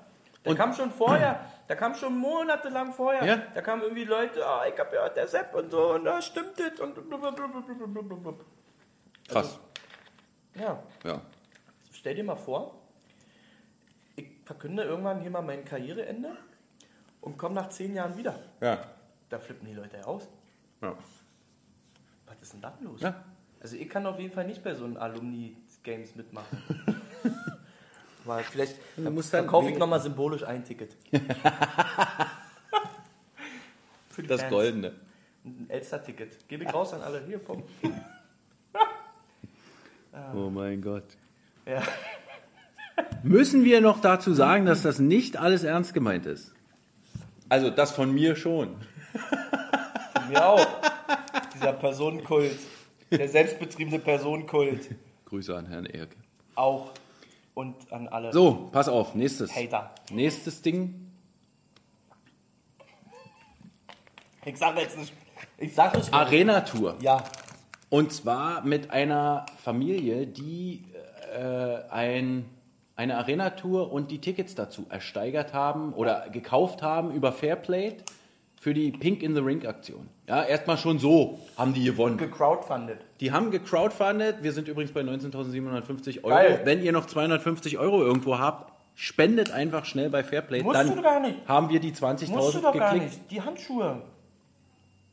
[0.44, 1.40] der Und- kam schon vorher.
[1.70, 3.24] Der kam schon monatelang vorher.
[3.26, 3.38] Ja.
[3.54, 6.60] Da kamen irgendwie Leute, ah, ich hab ja der Sepp und so, und da stimmt
[6.60, 8.34] das und blablabla.
[9.28, 9.60] Krass.
[10.56, 11.22] Ja, Ja.
[11.92, 12.80] stell dir mal vor,
[14.16, 16.36] ich verkünde irgendwann hier mal mein Karriereende
[17.22, 18.38] und komme nach zehn Jahren wieder.
[18.62, 18.80] Ja.
[19.30, 20.30] Da flippen die Leute aus.
[20.82, 20.96] ja.
[22.26, 23.02] Was ist denn da los?
[23.02, 23.24] Ja.
[23.62, 26.58] Also ich kann auf jeden Fall nicht bei so einem Alumni-Games mitmachen.
[28.26, 30.96] Weil vielleicht Du dann musst dann verkaufe ich nochmal symbolisch ein Ticket.
[34.28, 34.52] Das Fans.
[34.52, 34.94] Goldene.
[35.44, 36.48] Ein Elster-Ticket.
[36.48, 37.24] Gebe ich raus an alle.
[37.26, 37.64] Hier, komm.
[40.36, 41.06] Oh mein Gott.
[41.66, 41.82] Ja.
[43.24, 46.54] Müssen wir noch dazu sagen, dass das nicht alles ernst gemeint ist?
[47.50, 48.76] Also das von mir schon.
[50.30, 50.68] Mir auch.
[51.56, 52.60] Dieser Personenkult.
[53.10, 54.90] Der selbstbetriebene Personenkult.
[55.26, 56.16] Grüße an Herrn Erke.
[56.54, 56.94] Auch.
[57.54, 59.56] Und an alle So, pass auf, nächstes.
[59.56, 59.92] Hater.
[60.12, 61.12] Nächstes Ding.
[64.46, 65.14] Ich sage jetzt nicht.
[65.58, 66.14] Ich sage nicht.
[66.14, 66.98] Arena-Tour.
[67.00, 67.24] Ja.
[67.90, 70.84] Und zwar mit einer Familie, die
[71.34, 72.46] äh, ein,
[72.96, 77.98] eine Arena-Tour und die Tickets dazu ersteigert haben oder gekauft haben über Fairplay
[78.64, 80.08] für die Pink in the Ring Aktion.
[80.28, 82.18] Ja, erstmal schon so haben die gewonnen.
[82.18, 83.00] Gecrowdfundet.
[83.20, 84.42] Die haben gecrowdfundet.
[84.42, 86.30] Wir sind übrigens bei 19.750 Euro.
[86.34, 86.62] Geil.
[86.64, 90.64] Wenn ihr noch 250 Euro irgendwo habt, spendet einfach schnell bei Fairplay.
[90.64, 91.46] Musst Dann du gar nicht.
[91.46, 93.14] haben wir die Musst du 20.000 doch gar geklickt.
[93.18, 93.32] nicht.
[93.32, 94.02] Die Handschuhe.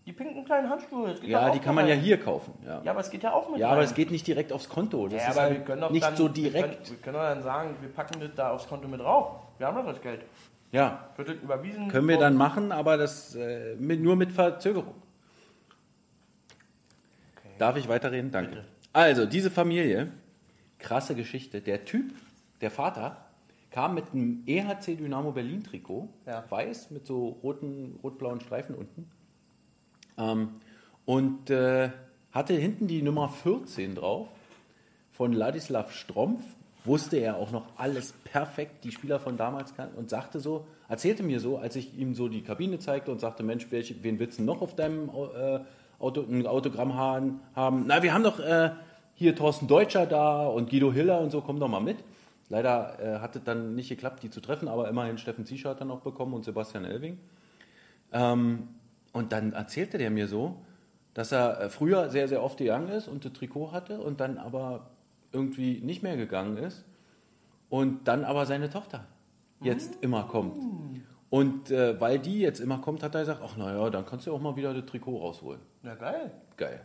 [0.07, 1.09] Die pinken kleinen Handschuhe.
[1.11, 2.03] das geht Ja, die kann man ja rein.
[2.03, 2.53] hier kaufen.
[2.65, 3.75] Ja, Ja, aber es geht ja auch mit ja rein.
[3.75, 5.09] aber es geht nicht direkt aufs Konto.
[5.09, 6.63] Das Ja, ist aber halt wir können doch nicht dann, so Wir direkt.
[6.85, 9.33] können, wir können doch dann sagen, wir packen das da aufs Konto mit drauf.
[9.59, 10.21] Wir haben doch das Geld.
[10.73, 11.89] Ja, Wird das überwiesen?
[11.89, 14.95] können wir dann machen, aber das äh, mit, nur mit Verzögerung.
[17.37, 17.49] Okay.
[17.59, 18.31] Darf ich weiterreden?
[18.31, 18.65] Danke.
[18.93, 20.13] Also, diese Familie,
[20.79, 21.61] krasse Geschichte.
[21.61, 22.13] Der Typ,
[22.61, 23.25] der Vater,
[23.71, 26.45] kam mit einem EHC Dynamo Berlin Trikot, Ja.
[26.49, 29.11] weiß, mit so roten, rot-blauen Streifen unten.
[30.19, 30.51] Ähm,
[31.05, 31.91] und äh,
[32.33, 34.29] hatte hinten die Nummer 14 drauf
[35.13, 36.43] von Ladislav Strumpf.
[36.85, 41.23] Wusste er auch noch alles perfekt, die Spieler von damals kannten und sagte so, erzählte
[41.23, 44.39] mir so, als ich ihm so die Kabine zeigte und sagte, Mensch, welche, wen willst
[44.39, 45.61] du noch auf deinem äh,
[45.99, 47.41] Auto, ein Autogramm haben?
[47.55, 48.71] Na, wir haben doch äh,
[49.15, 51.99] hier Thorsten Deutscher da und Guido Hiller und so, komm doch mal mit.
[52.49, 55.81] Leider äh, hat es dann nicht geklappt, die zu treffen, aber immerhin Steffen Ziescher hat
[55.81, 57.19] dann noch bekommen und Sebastian Elving.
[58.13, 58.69] Ähm,
[59.13, 60.57] und dann erzählte der mir so,
[61.15, 64.39] dass er äh, früher sehr, sehr oft gegangen ist und das Trikot hatte und dann
[64.39, 64.91] aber
[65.33, 66.85] irgendwie nicht mehr gegangen ist
[67.69, 69.07] und dann aber seine Tochter
[69.61, 70.63] jetzt immer kommt.
[71.29, 74.35] Und äh, weil die jetzt immer kommt, hat er gesagt, ach naja, dann kannst du
[74.35, 75.61] auch mal wieder das Trikot rausholen.
[75.85, 76.33] Ja, geil.
[76.57, 76.85] Geil.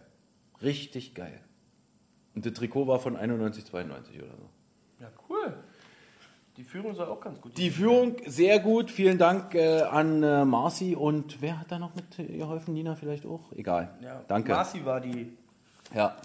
[0.62, 1.42] Richtig geil.
[2.36, 4.50] Und das Trikot war von 91, 92 oder so.
[5.00, 5.54] Ja, cool.
[6.58, 8.90] Die Führung soll auch ganz gut Die Führung sehr gut.
[8.90, 12.74] Vielen Dank äh, an äh, Marci und wer hat da noch mit geholfen?
[12.74, 13.52] Nina vielleicht auch?
[13.54, 13.98] Egal.
[14.02, 14.22] Ja.
[14.28, 14.54] Danke.
[14.54, 15.36] Marci war die.
[15.94, 16.16] Ja.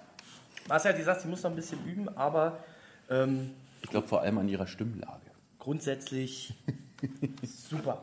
[0.69, 2.59] Marci hat gesagt, sie muss noch ein bisschen üben, aber
[3.11, 3.51] ähm,
[3.83, 5.21] Ich glaube vor allem an ihrer Stimmlage.
[5.59, 6.55] grundsätzlich
[7.43, 8.03] super.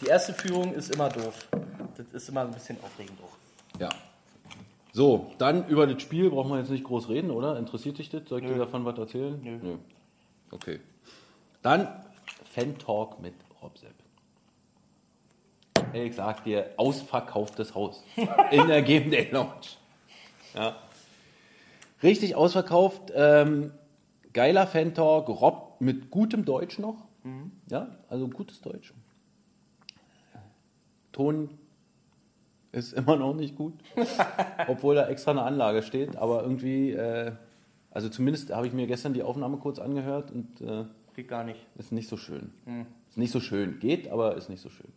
[0.00, 1.48] Die erste Führung ist immer doof.
[1.96, 3.80] Das ist immer ein bisschen aufregend auch.
[3.80, 3.88] Ja.
[4.92, 7.58] So, dann über das Spiel brauchen wir jetzt nicht groß reden, oder?
[7.58, 8.22] Interessiert dich das?
[8.28, 9.40] Soll ich dir davon was erzählen?
[9.62, 9.76] Nö.
[10.50, 10.80] Okay.
[11.62, 11.88] Dann
[12.52, 13.94] Fan-Talk mit Rob Sepp.
[15.92, 18.02] Ich sag dir, ausverkauftes Haus
[18.50, 19.50] in der Game Day Lounge.
[20.54, 20.76] Ja.
[22.04, 23.12] Richtig ausverkauft.
[23.14, 23.72] Ähm,
[24.32, 25.28] geiler Fan-Talk.
[25.28, 27.06] Rob mit gutem Deutsch noch.
[27.70, 28.92] Ja, also gutes Deutsch.
[31.12, 31.48] Ton
[32.72, 33.72] ist immer noch nicht gut,
[34.68, 36.16] obwohl da extra eine Anlage steht.
[36.16, 37.32] Aber irgendwie, äh,
[37.90, 41.64] also zumindest habe ich mir gestern die Aufnahme kurz angehört und äh, Geht gar nicht.
[41.76, 42.52] ist nicht so schön.
[43.08, 43.78] Ist nicht so schön.
[43.78, 44.92] Geht, aber ist nicht so schön.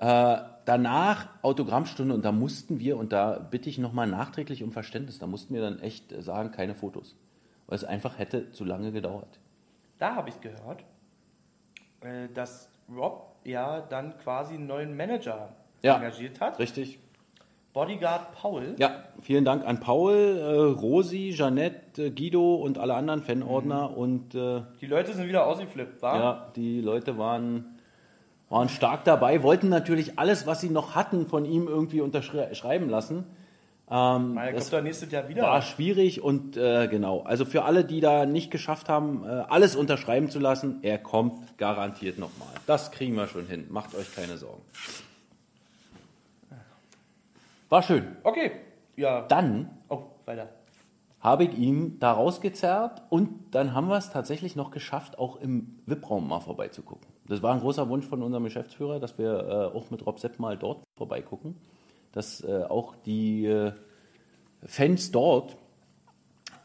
[0.00, 5.18] Äh, danach Autogrammstunde und da mussten wir, und da bitte ich nochmal nachträglich um Verständnis,
[5.18, 7.16] da mussten wir dann echt sagen, keine Fotos.
[7.66, 9.38] Weil es einfach hätte zu lange gedauert.
[9.98, 10.82] Da habe ich gehört,
[12.00, 15.50] äh, dass Rob ja dann quasi einen neuen Manager
[15.82, 15.96] Ja.
[15.96, 16.58] engagiert hat.
[16.58, 16.98] Richtig?
[17.72, 18.74] Bodyguard Paul.
[18.78, 24.34] Ja, vielen Dank an Paul, äh, Rosi, Jeanette, äh, Guido und alle anderen Fanordner und
[24.34, 26.18] äh, Die Leute sind wieder ausgeflippt, war?
[26.18, 27.76] Ja, die Leute waren,
[28.50, 33.24] waren stark dabei, wollten natürlich alles, was sie noch hatten, von ihm irgendwie unterschreiben lassen.
[33.92, 35.42] Ähm, Meine, das kommt nächstes Jahr wieder.
[35.42, 37.22] war schwierig und äh, genau.
[37.22, 41.58] Also für alle, die da nicht geschafft haben, äh, alles unterschreiben zu lassen, er kommt
[41.58, 42.48] garantiert nochmal.
[42.66, 43.66] Das kriegen wir schon hin.
[43.70, 44.62] Macht euch keine Sorgen.
[47.68, 48.16] War schön.
[48.24, 48.52] Okay.
[48.96, 49.22] Ja.
[49.22, 50.48] Dann Oh, weiter.
[51.20, 55.78] habe ich ihn da rausgezerrt und dann haben wir es tatsächlich noch geschafft, auch im
[55.86, 57.06] VIP-Raum mal vorbeizugucken.
[57.30, 59.30] Das war ein großer Wunsch von unserem Geschäftsführer, dass wir
[59.72, 61.54] äh, auch mit Rob Sepp mal dort vorbeigucken,
[62.10, 63.70] dass äh, auch die äh,
[64.66, 65.56] Fans dort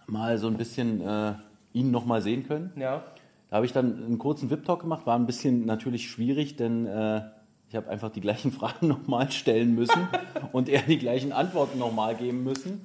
[0.08, 1.34] mal so ein bisschen äh,
[1.74, 2.72] ihn noch mal sehen können.
[2.78, 3.04] Ja.
[3.52, 7.22] Da habe ich dann einen kurzen VIP-Talk gemacht, war ein bisschen natürlich schwierig, denn äh,
[7.70, 10.08] ich habe einfach die gleichen Fragen nochmal stellen müssen
[10.52, 12.84] und er die gleichen Antworten nochmal geben müssen.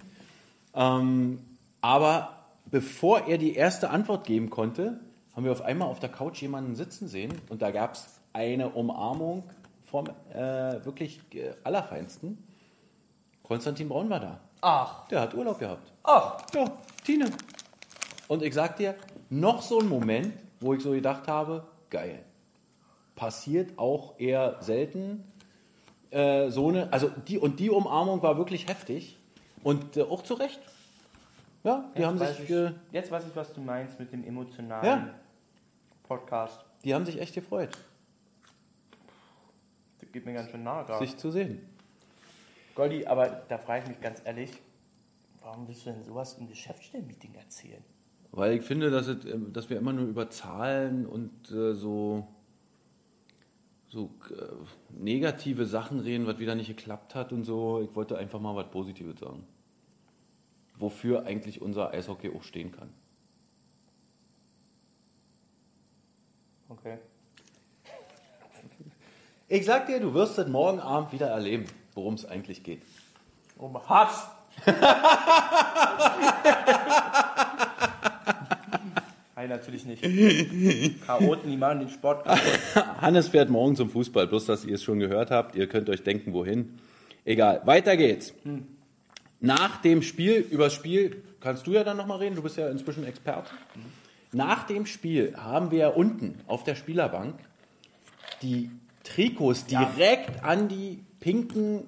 [0.75, 1.39] Ähm,
[1.81, 5.01] aber bevor er die erste Antwort geben konnte,
[5.35, 8.71] haben wir auf einmal auf der Couch jemanden sitzen sehen und da gab es eine
[8.71, 9.45] Umarmung
[9.85, 12.39] vom äh, wirklich äh, allerfeinsten.
[13.43, 14.41] Konstantin Braun war da.
[14.61, 15.09] Ach.
[15.09, 15.93] Der hat Urlaub gehabt.
[16.05, 16.39] Ach.
[16.55, 16.65] Ja,
[17.05, 17.31] Tine.
[18.29, 18.95] Und ich sag dir,
[19.29, 22.25] noch so ein Moment, wo ich so gedacht habe, geil.
[23.17, 25.25] Passiert auch eher selten.
[26.11, 29.19] Äh, so eine, also die, und die Umarmung war wirklich heftig.
[29.63, 30.61] Und äh, auch zu Recht.
[31.65, 34.25] Ja, die haben Jetzt weiß sich, ich, jetzt weiß ich, was du meinst mit dem
[34.25, 35.09] emotionalen Ja.
[36.11, 36.65] Podcast.
[36.83, 37.71] die haben sich echt gefreut,
[40.01, 41.07] Das geht mir ganz schön nahe gerade.
[41.07, 41.61] sich zu sehen.
[42.75, 44.51] Goldi, aber da frage ich mich ganz ehrlich,
[45.41, 47.85] warum willst du denn sowas im Geschäftsstellenmeeting erzählen?
[48.33, 52.27] Weil ich finde, dass, es, ähm, dass wir immer nur über Zahlen und äh, so,
[53.87, 54.47] so äh,
[54.89, 57.83] negative Sachen reden, was wieder nicht geklappt hat und so.
[57.83, 59.47] Ich wollte einfach mal was Positives sagen.
[60.77, 62.93] Wofür eigentlich unser Eishockey auch stehen kann.
[66.71, 66.99] Okay.
[69.49, 72.83] Ich sag dir, du wirst es morgen Abend wieder erleben, worum es eigentlich geht.
[73.59, 74.29] Um Hass!
[79.35, 80.03] Nein, natürlich nicht.
[81.05, 82.61] Chaoten, die machen den Sport kaputt.
[83.01, 85.57] Hannes fährt morgen zum Fußball, bloß dass ihr es schon gehört habt.
[85.57, 86.79] Ihr könnt euch denken, wohin.
[87.25, 88.33] Egal, weiter geht's.
[89.41, 93.05] nach dem Spiel, übers Spiel kannst du ja dann nochmal reden, du bist ja inzwischen
[93.05, 93.51] Experte.
[94.33, 97.35] Nach dem Spiel haben wir ja unten auf der Spielerbank
[98.43, 98.71] die
[99.03, 101.85] Trikots direkt an die pinken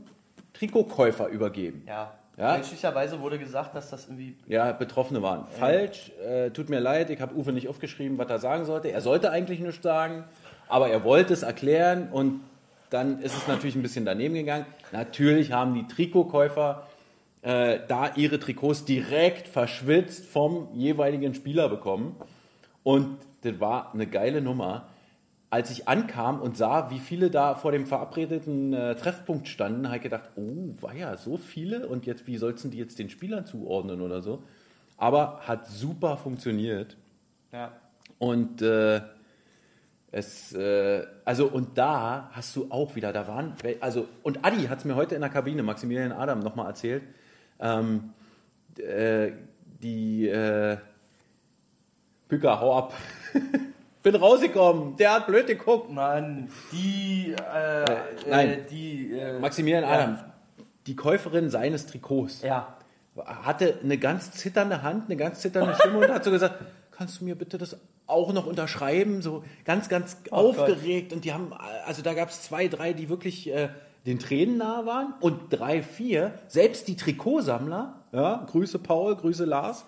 [0.53, 1.85] Trikotkäufer übergeben.
[1.87, 2.15] Ja.
[2.39, 2.55] Ja.
[2.55, 4.37] Fälschlicherweise wurde gesagt, dass das irgendwie.
[4.47, 6.13] Ja, Betroffene waren falsch.
[6.27, 8.91] Äh, tut mir leid, ich habe Uwe nicht aufgeschrieben, was er sagen sollte.
[8.91, 10.25] Er sollte eigentlich nichts sagen,
[10.67, 12.41] aber er wollte es erklären und
[12.89, 14.67] dann ist es natürlich ein bisschen daneben gegangen.
[14.93, 16.87] Natürlich haben die Trikotkäufer
[17.43, 22.17] äh, da ihre Trikots direkt verschwitzt vom jeweiligen Spieler bekommen.
[22.83, 24.89] Und das war eine geile Nummer.
[25.51, 29.97] Als ich ankam und sah, wie viele da vor dem verabredeten äh, Treffpunkt standen, habe
[29.97, 33.45] ich gedacht, oh, war ja so viele und jetzt, wie sollten die jetzt den Spielern
[33.45, 34.43] zuordnen oder so?
[34.97, 36.97] Aber hat super funktioniert.
[37.53, 37.73] Ja.
[38.19, 39.03] Und äh,
[40.13, 44.79] es, äh, also und da hast du auch wieder, da waren, also und Adi hat
[44.79, 47.03] es mir heute in der Kabine, Maximilian Adam, nochmal erzählt,
[47.63, 48.13] ähm,
[48.79, 49.33] äh,
[49.83, 50.77] die äh,
[52.29, 52.95] Bücker, hau ab.
[54.03, 55.91] Bin rausgekommen, der hat blöd geguckt.
[55.91, 57.35] Mann, die.
[57.35, 57.85] Äh,
[58.29, 58.49] nein.
[58.49, 59.13] Äh, die.
[59.13, 59.91] Äh, Maximilian ja.
[59.91, 60.19] Adam,
[60.87, 62.77] die Käuferin seines Trikots, Ja.
[63.17, 66.57] hatte eine ganz zitternde Hand, eine ganz zitternde Stimme und hat so gesagt,
[66.91, 67.77] kannst du mir bitte das
[68.09, 69.23] auch noch unterschreiben?
[69.23, 71.13] So ganz, ganz aufgeregt.
[71.13, 71.53] Und die haben,
[71.87, 73.69] also da gab es zwei, drei, die wirklich äh,
[74.07, 79.85] den Tränen nahe waren und drei, vier, selbst die Trikotsammler, ja, Grüße Paul, Grüße Lars,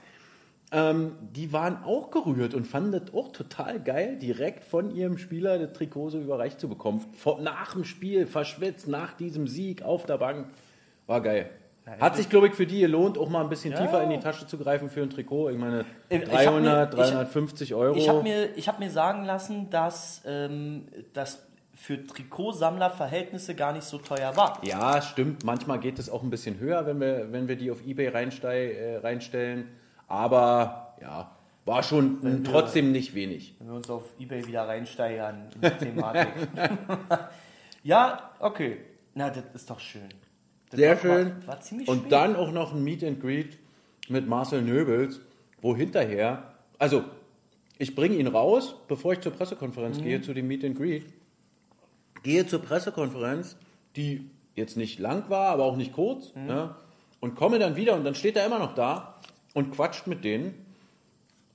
[0.73, 5.59] ähm, die waren auch gerührt und fanden das auch total geil, direkt von ihrem Spieler
[5.59, 7.05] das Trikot so überreicht zu bekommen.
[7.17, 10.47] Vor, nach dem Spiel, verschwitzt, nach diesem Sieg auf der Bank.
[11.07, 11.51] War geil.
[12.01, 13.83] Hat sich, glaube ich, für die gelohnt, auch mal ein bisschen Ja.
[13.83, 15.51] tiefer in die Tasche zu greifen für ein Trikot.
[15.51, 17.95] Ich meine, Ich hab 300, mir- ich- 350 Euro.
[17.97, 21.44] Ich habe mir, ich hab mir sagen lassen, dass ähm, das
[21.85, 24.59] für Trikotsammlerverhältnisse gar nicht so teuer war.
[24.65, 25.45] Ja, stimmt.
[25.45, 28.97] Manchmal geht es auch ein bisschen höher, wenn wir, wenn wir die auf Ebay äh,
[28.97, 29.69] reinstellen.
[30.09, 31.31] Aber ja,
[31.67, 33.55] war schon wir- trotzdem nicht wenig.
[33.59, 36.29] Wenn wir uns auf Ebay wieder reinsteigern in die Thematik.
[37.83, 38.79] ja, okay.
[39.13, 40.09] Na, das ist doch schön.
[40.71, 41.47] Das Sehr war, schön.
[41.47, 42.13] War, ziemlich Und spät.
[42.13, 43.59] dann auch noch ein Meet and Greet
[44.09, 45.21] mit Marcel Nöbels,
[45.61, 46.45] wo hinterher,
[46.79, 47.05] also
[47.77, 51.05] ich bringe ihn raus, bevor ich zur Pressekonferenz gehe, zu dem Meet and Greet,
[52.25, 53.57] gehe zur Pressekonferenz,
[53.95, 56.77] die jetzt nicht lang war, aber auch nicht kurz, ja,
[57.21, 59.21] und komme dann wieder und dann steht er immer noch da
[59.55, 60.55] und quatscht mit denen.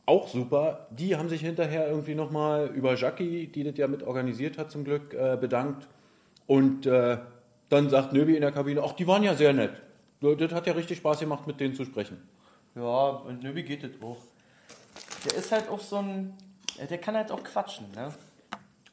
[0.05, 0.87] Auch super.
[0.89, 4.83] Die haben sich hinterher irgendwie nochmal über Jackie, die das ja mit organisiert hat, zum
[4.83, 5.87] Glück äh, bedankt.
[6.47, 7.19] Und äh,
[7.69, 9.73] dann sagt Nöbi in der Kabine, ach, die waren ja sehr nett.
[10.21, 12.17] Das hat ja richtig Spaß gemacht, mit denen zu sprechen.
[12.73, 14.17] Ja, und Nöbi geht das auch.
[15.25, 16.33] Der ist halt auch so ein.
[16.89, 18.11] Der kann halt auch quatschen, ne?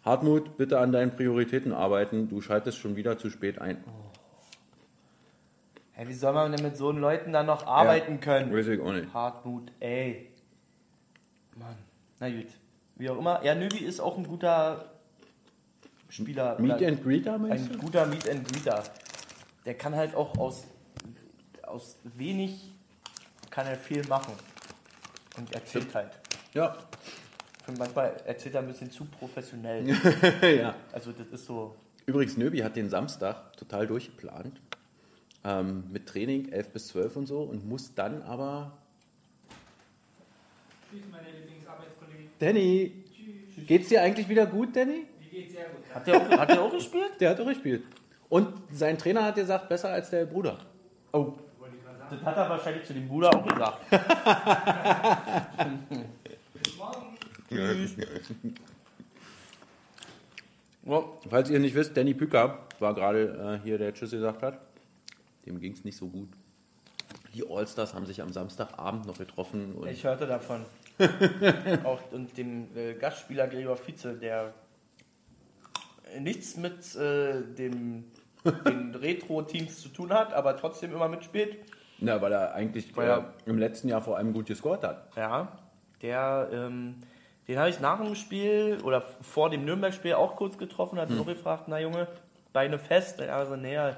[0.06, 2.28] Hartmut, bitte an deinen Prioritäten arbeiten.
[2.28, 3.82] Du schaltest schon wieder zu spät ein.
[5.90, 8.54] Hey, wie soll man denn mit so Leuten dann noch arbeiten können?
[8.54, 9.12] Weiß ich auch nicht.
[9.12, 10.30] Hartmut, ey.
[11.56, 11.76] Mann.
[12.20, 12.46] Na gut.
[12.94, 13.44] Wie auch immer.
[13.44, 14.92] Ja, Nöbi ist auch ein guter
[16.08, 16.56] Spieler.
[16.60, 17.78] Meet and Greeter, meinst Ein du?
[17.78, 18.84] guter Meet and Greeter.
[19.64, 20.68] Der kann halt auch aus,
[21.62, 22.72] aus wenig
[23.50, 24.34] kann er viel machen.
[25.36, 26.12] Und erzählt halt.
[26.54, 26.76] Ja.
[27.66, 29.88] Und manchmal erzählt er ein bisschen zu professionell.
[30.42, 30.74] ja.
[30.92, 31.74] Also das ist so.
[32.06, 34.60] Übrigens, Nöbi hat den Samstag total durchgeplant.
[35.44, 38.72] Ähm, mit Training 11 bis 12 und so und muss dann aber.
[40.90, 42.30] Tschüss, meine Lieblingsarbeitskollegin.
[42.38, 43.04] Danny,
[43.66, 45.06] geht's dir eigentlich wieder gut, Danny?
[45.18, 45.94] Wie geht's sehr gut?
[45.94, 47.12] Hat der auch, hat der auch gespielt?
[47.20, 47.84] Der hat doch gespielt.
[48.28, 50.58] Und sein Trainer hat gesagt, besser als der Bruder.
[51.12, 51.34] Oh.
[52.10, 53.80] Das hat er wahrscheinlich zu dem Bruder auch gesagt.
[57.50, 57.72] Ja,
[61.28, 64.60] Falls ihr nicht wisst, Danny Bücker war gerade äh, hier, der Tschüss gesagt hat.
[65.44, 66.28] Dem ging es nicht so gut.
[67.34, 70.64] Die Allstars haben sich am Samstagabend noch getroffen und ich hörte davon.
[71.84, 74.54] auch und dem äh, Gastspieler Gregor Vize, der
[76.18, 78.04] nichts mit äh, dem,
[78.66, 81.58] den Retro-Teams zu tun hat, aber trotzdem immer mitspielt.
[81.98, 85.14] na, weil er eigentlich Weil er- äh, im letzten Jahr vor allem gut gescored hat.
[85.16, 85.58] Ja,
[86.00, 86.94] der, ähm,
[87.48, 91.24] den habe ich nach dem Spiel oder vor dem Nürnberg-Spiel auch kurz getroffen, hat nur
[91.24, 92.08] gefragt, na Junge,
[92.52, 93.20] Beine fest.
[93.20, 93.96] Also, naja,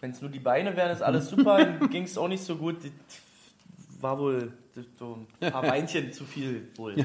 [0.00, 2.76] wenn es nur die Beine wären, ist alles super, ging es auch nicht so gut.
[2.84, 2.92] Das
[4.00, 4.52] war wohl
[4.98, 6.96] so ein paar Beinchen zu viel wohl.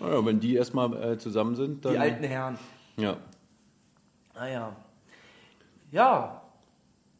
[0.00, 1.92] Ja, wenn die erstmal äh, zusammen sind, dann.
[1.92, 2.58] Die alten Herren.
[2.96, 3.16] Ja.
[4.34, 4.76] Naja.
[5.90, 6.42] Ja,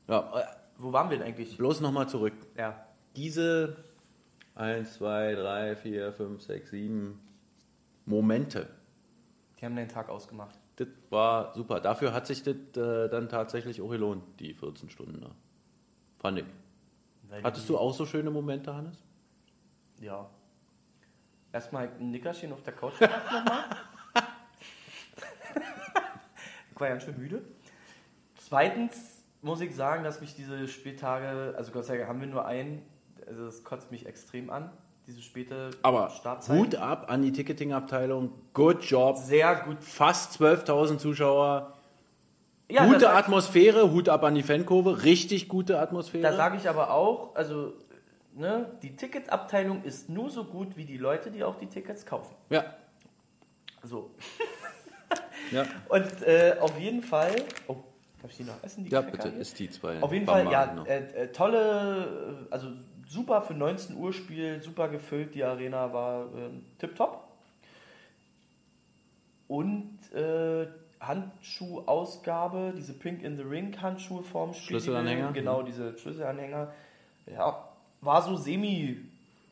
[0.07, 0.19] ja.
[0.39, 0.45] Äh,
[0.79, 1.57] wo waren wir denn eigentlich?
[1.57, 2.35] bloß nochmal zurück.
[2.57, 2.85] Ja.
[3.17, 3.77] Diese
[4.55, 7.21] 1, 2, 3, 4, 5, 6, 7
[8.09, 8.69] Momente.
[9.61, 10.59] Die haben den Tag ausgemacht.
[10.77, 11.81] Das war super.
[11.81, 15.31] Dafür hat sich das äh, dann tatsächlich auch gelohnt, die 14 Stunden da.
[16.19, 16.45] Fand ich.
[17.29, 19.03] Weil Hattest die- du auch so schöne Momente, Hannes?
[20.01, 20.29] Ja.
[21.53, 23.65] Erstmal ein Nickerchen auf der Couch gemacht nochmal.
[26.75, 27.43] ich war ganz schön müde.
[28.37, 32.45] Zweitens muss ich sagen, dass mich diese Spieltage, also Gott sei Dank haben wir nur
[32.47, 32.83] einen,
[33.27, 34.71] also das kotzt mich extrem an,
[35.09, 36.59] diese späte Aber Startzeit.
[36.59, 38.31] Hut ab an die Ticketing-Abteilung.
[38.53, 39.17] Good job.
[39.17, 39.83] Sehr gut.
[39.83, 41.73] Fast 12.000 Zuschauer.
[42.71, 43.91] Ja, gute Atmosphäre.
[43.91, 45.05] Hut ab an die Fankurve.
[45.05, 46.23] Richtig gute Atmosphäre.
[46.23, 47.73] da sage ich aber auch, also
[48.35, 52.37] ne, die Ticketabteilung ist nur so gut wie die Leute, die auch die Tickets kaufen.
[52.51, 52.65] ja.
[53.83, 54.11] So.
[55.51, 55.65] Ja.
[55.89, 57.35] Und äh, auf jeden Fall.
[57.69, 57.77] Oh,
[58.21, 58.85] darf ich die noch essen?
[58.85, 60.03] Die ja, Cracker bitte, ist die zwei.
[60.03, 62.69] Auf jeden Fall, ja, äh, äh, tolle, äh, also
[63.09, 67.25] super für 19 Uhr Spiel, super gefüllt, die Arena war äh, tipptopp.
[69.49, 70.67] Und äh,
[71.01, 74.67] Handschuhausgabe, diese Pink in the Ring Handschuhe vorm Spiel.
[74.81, 75.33] Schlüsselanhänger?
[75.33, 76.73] Genau, diese Schlüsselanhänger.
[77.27, 77.69] Ja,
[78.01, 78.99] war so semi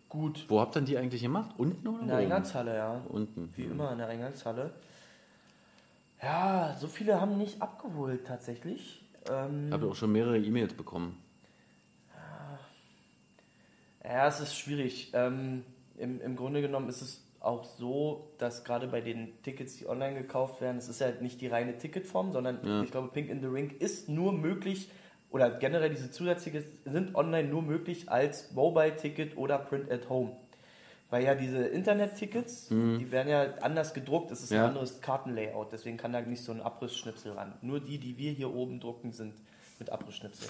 [0.09, 0.45] gut.
[0.49, 1.51] Wo habt ihr denn die eigentlich gemacht?
[1.57, 2.25] Unten oder In der oben?
[2.25, 3.01] Eingangshalle, ja.
[3.09, 3.53] Unten.
[3.57, 4.71] Wie immer in der Eingangshalle.
[6.23, 9.03] Ja, so viele haben nicht abgeholt tatsächlich.
[9.31, 11.17] Ähm, Ich habe auch schon mehrere E-Mails bekommen.
[14.07, 15.11] Ja, es ist schwierig.
[15.15, 15.65] Ähm,
[15.99, 20.15] im, Im Grunde genommen ist es auch so, dass gerade bei den Tickets, die online
[20.21, 22.83] gekauft werden, es ist ja nicht die reine Ticketform, sondern Ja.
[22.83, 24.89] ich glaube, Pink in the Ring ist nur möglich,
[25.31, 30.33] oder generell diese Zusatztickets sind online nur möglich als Mobile-Ticket oder Print at Home.
[31.11, 34.57] Weil ja diese Internet-Tickets, die werden ja anders gedruckt, es ist Mhm.
[34.57, 34.63] Ja.
[34.65, 37.53] ein anderes Kartenlayout, deswegen kann da nicht so ein Abrissschnipsel ran.
[37.63, 39.35] Nur die, die wir hier oben drucken, sind
[39.79, 40.49] mit Abrissschnipsel.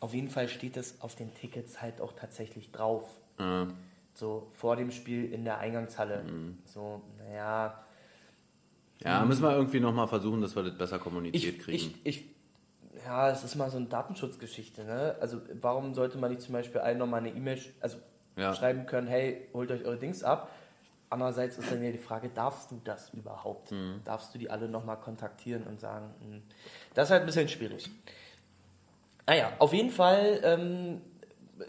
[0.00, 3.08] Auf jeden Fall steht das auf den Tickets halt auch tatsächlich drauf.
[3.38, 3.66] Äh,
[4.14, 6.22] So vor dem Spiel in der Eingangshalle.
[6.24, 6.58] Mhm.
[6.64, 7.84] So, naja.
[9.02, 11.94] ja, müssen wir irgendwie nochmal versuchen, dass wir das besser kommuniziert Ich, kriegen.
[12.04, 12.24] ich, ich,
[13.04, 15.16] ja, es ist mal so eine Datenschutzgeschichte, ne?
[15.20, 17.98] Also, warum sollte man nicht zum Beispiel allen nochmal eine E-Mail also
[18.36, 18.54] Ja.
[18.54, 20.50] schreiben können, hey, holt euch eure Dings ab?
[21.10, 23.72] Andererseits ist dann ja die Frage, darfst du das überhaupt?
[23.72, 24.00] Mhm.
[24.04, 26.42] Darfst du die alle nochmal kontaktieren und sagen, hm,
[26.94, 27.88] das ist halt ein bisschen schwierig.
[29.28, 31.02] Naja, auf jeden Fall ähm,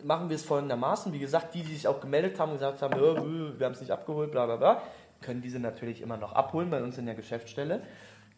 [0.03, 1.11] machen wir es folgendermaßen.
[1.11, 4.31] Wie gesagt, die, die sich auch gemeldet haben, gesagt haben, wir haben es nicht abgeholt,
[4.31, 4.81] bla bla bla,
[5.21, 7.81] können diese natürlich immer noch abholen bei uns in der Geschäftsstelle.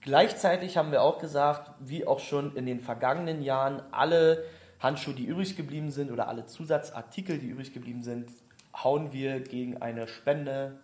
[0.01, 4.43] Gleichzeitig haben wir auch gesagt, wie auch schon in den vergangenen Jahren, alle
[4.79, 8.31] Handschuhe, die übrig geblieben sind oder alle Zusatzartikel, die übrig geblieben sind,
[8.75, 10.79] hauen wir gegen eine Spende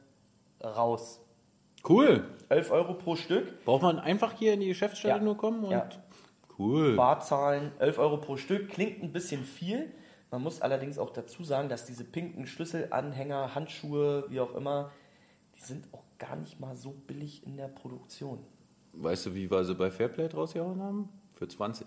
[0.64, 1.20] raus.
[1.90, 2.24] Cool.
[2.50, 3.66] 11 Euro pro Stück.
[3.66, 5.24] Braucht man einfach hier in die Geschäftsstelle Ja.
[5.24, 5.72] nur kommen und.
[5.72, 5.90] Ja.
[6.58, 6.96] Cool.
[6.96, 8.70] Barzahlen 11 Euro pro Stück.
[8.70, 9.92] Klingt ein bisschen viel.
[10.32, 14.92] Man muss allerdings auch dazu sagen, dass diese pinken Schlüsselanhänger, Handschuhe, wie auch immer,
[15.56, 18.40] die sind auch gar nicht mal so billig in der Produktion.
[18.94, 21.10] Weißt du, wie wir sie bei Fairplay rausgehauen haben?
[21.36, 21.86] Für 20.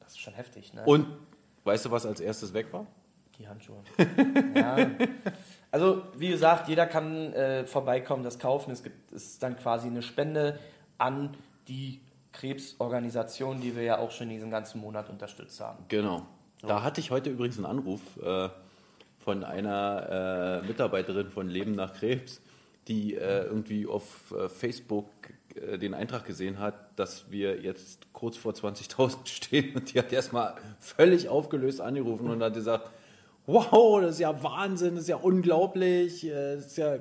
[0.00, 0.84] Das ist schon heftig, ne?
[0.84, 1.06] Und
[1.64, 2.86] weißt du, was als erstes weg war?
[3.38, 3.82] Die Handschuhe.
[4.54, 4.90] ja.
[5.70, 8.70] Also, wie gesagt, jeder kann äh, vorbeikommen, das kaufen.
[8.70, 10.60] Es gibt es ist dann quasi eine Spende
[10.98, 12.00] an die
[12.34, 15.84] Krebsorganisation, die wir ja auch schon diesen ganzen Monat unterstützt haben.
[15.88, 16.26] Genau.
[16.62, 18.48] Da hatte ich heute übrigens einen Anruf äh,
[19.18, 22.40] von einer äh, Mitarbeiterin von Leben nach Krebs,
[22.88, 25.06] die äh, irgendwie auf äh, Facebook
[25.54, 30.12] äh, den Eintrag gesehen hat, dass wir jetzt kurz vor 20.000 stehen und die hat
[30.12, 32.90] erstmal völlig aufgelöst angerufen und hat gesagt,
[33.46, 36.96] wow, das ist ja Wahnsinn, das ist ja unglaublich, äh, das ist ja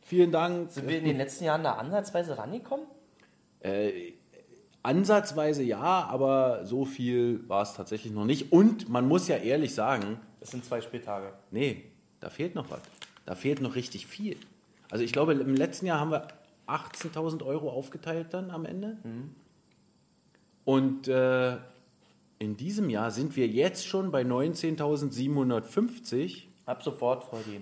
[0.00, 0.70] vielen Dank.
[0.70, 2.86] Sind wir in den letzten Jahren da ansatzweise rangekommen?
[3.60, 4.12] Äh,
[4.86, 8.52] ansatzweise ja, aber so viel war es tatsächlich noch nicht.
[8.52, 11.32] Und man muss ja ehrlich sagen, Das sind zwei Spieltage.
[11.50, 11.84] nee,
[12.20, 12.80] da fehlt noch was.
[13.26, 14.36] Da fehlt noch richtig viel.
[14.90, 16.26] Also ich glaube, im letzten Jahr haben wir
[16.68, 18.96] 18.000 Euro aufgeteilt dann am Ende.
[20.64, 21.56] Und äh,
[22.38, 26.42] in diesem Jahr sind wir jetzt schon bei 19.750.
[26.66, 27.60] Ab sofort voll die.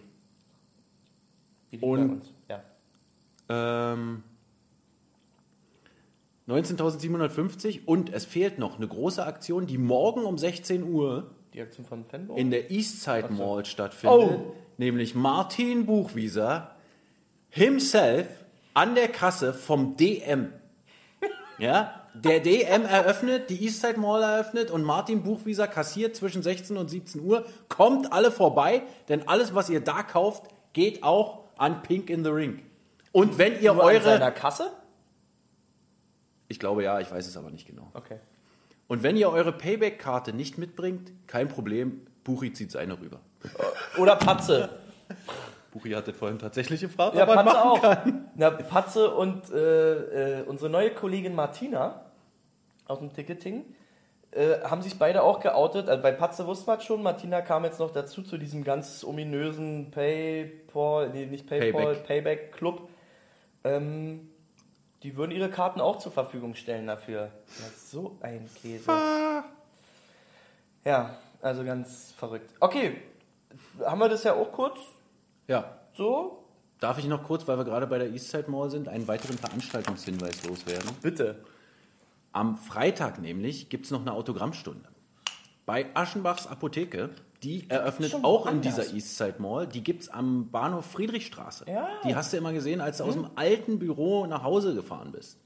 [1.79, 2.33] Und- uns.
[2.49, 2.63] Ja.
[3.49, 4.23] Ähm,
[6.49, 11.87] 19.750 und es fehlt noch eine große Aktion, die morgen um 16 Uhr Die Aktion
[11.87, 12.39] von Fanboy?
[12.39, 14.53] in der Eastside Mall stattfindet, Oh.
[14.77, 16.75] nämlich Martin Buchwieser
[17.49, 18.27] himself
[18.75, 20.53] an der Kasse vom DM.
[21.59, 26.91] Ja, der DM eröffnet, die Eastside Mall eröffnet und Martin Buchwieser kassiert zwischen 16 und
[26.91, 27.45] 17 Uhr.
[27.69, 30.43] Kommt alle vorbei, denn alles, was ihr da kauft,
[30.73, 32.61] geht auch an Pink in the Ring.
[33.13, 34.71] Und wenn ihr Nur an seiner eure, Kasse?
[36.55, 37.91] Ich glaube ja, ich weiß es aber nicht genau.
[37.95, 38.19] Okay.
[38.87, 43.19] Und wenn ihr eure Payback-Karte nicht mitbringt, kein Problem, Buchi zieht seine rüber.
[43.99, 44.69] Oder Patze.
[45.73, 47.83] Buchi hat das vorhin tatsächlich gefragt, Ja, ob Patze machen auch.
[47.83, 48.29] kann.
[48.37, 52.05] Na, Patze und äh, äh, unsere neue Kollegin Martina
[52.87, 53.65] aus dem Ticketing
[54.31, 55.89] äh, haben sich beide auch geoutet.
[55.89, 59.91] Also bei Patze wusste man schon, Martina kam jetzt noch dazu zu diesem ganz ominösen
[59.91, 62.07] Paypal, nee, nicht Paypal, Payback.
[62.07, 62.89] Payback, Club.
[63.65, 64.29] Ähm,
[65.05, 67.31] die würden ihre Karten auch zur Verfügung stellen dafür.
[67.77, 68.91] So ein Käse.
[70.85, 72.51] Ja, also ganz verrückt.
[72.59, 73.03] Okay,
[73.85, 74.79] haben wir das ja auch kurz
[75.47, 75.79] Ja.
[75.93, 76.41] so?
[76.81, 80.43] Darf ich noch kurz, weil wir gerade bei der Eastside Mall sind, einen weiteren Veranstaltungshinweis
[80.45, 80.91] loswerden?
[81.03, 81.45] Bitte.
[82.33, 84.89] Am Freitag nämlich gibt es noch eine Autogrammstunde.
[85.67, 87.11] Bei Aschenbachs Apotheke.
[87.45, 88.77] Die eröffnet Schon auch in woanders.
[88.77, 89.67] dieser Eastside Mall.
[89.67, 91.67] Die gibt es am Bahnhof Friedrichstraße.
[91.69, 91.89] Ja.
[92.05, 95.39] Die hast du immer gesehen, als du aus dem alten Büro nach Hause gefahren bist.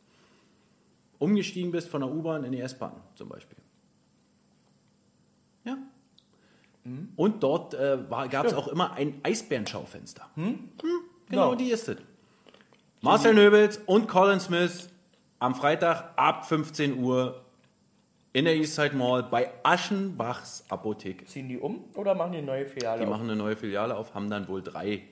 [1.18, 3.58] Umgestiegen bist von der U-Bahn in die S-Bahn zum Beispiel.
[5.64, 5.76] Ja.
[7.16, 7.98] Und dort äh,
[8.30, 10.26] gab es auch immer ein Eisbärenschaufenster.
[10.36, 10.70] Hm?
[11.28, 11.56] Genau, Ja.
[11.56, 11.98] die ist es.
[13.02, 14.88] Marcel Nöbels und Colin Smith
[15.38, 17.44] am Freitag ab 15 Uhr
[18.32, 21.24] in der Eastside Mall bei Aschenbachs Apotheke.
[21.24, 23.00] Ziehen die um oder machen die eine neue Filiale?
[23.00, 23.10] Die auf?
[23.10, 25.02] machen eine neue Filiale auf, haben dann wohl drei.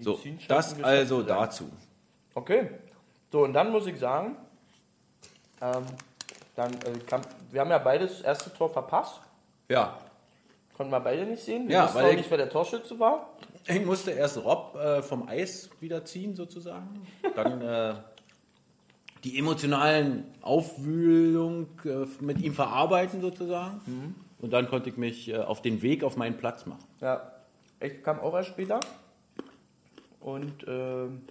[0.00, 1.26] So, Medizin scheint das also sein.
[1.28, 1.70] dazu.
[2.34, 2.70] Okay.
[3.32, 4.36] So, und dann muss ich sagen,
[5.60, 5.84] ähm,
[6.56, 9.20] dann, äh, kam, wir haben ja beide das erste Tor verpasst.
[9.68, 9.98] Ja,
[10.76, 11.66] Konnten wir beide nicht sehen.
[11.66, 13.30] Wir Ja, wussten weil auch ich- nicht, wer der Torschütze war.
[13.66, 17.04] ich musste erst Rob äh, vom Eis wieder ziehen sozusagen.
[17.34, 17.94] Dann äh,
[19.24, 23.80] die emotionalen Aufwühlung äh, mit ihm verarbeiten sozusagen.
[23.86, 24.14] Mhm.
[24.40, 26.84] Und dann konnte ich mich äh, auf den Weg auf meinen Platz machen.
[27.00, 27.32] Ja,
[27.80, 28.80] ich kam auch erst später.
[30.20, 31.22] Und ähm,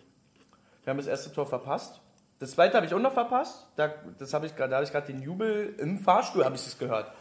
[0.83, 2.01] wir haben das erste Tor verpasst.
[2.39, 3.67] Das zweite habe ich auch noch verpasst.
[3.75, 6.63] Da, das habe ich gerade, da habe ich gerade den Jubel im Fahrstuhl, habe ich
[6.63, 7.11] das gehört.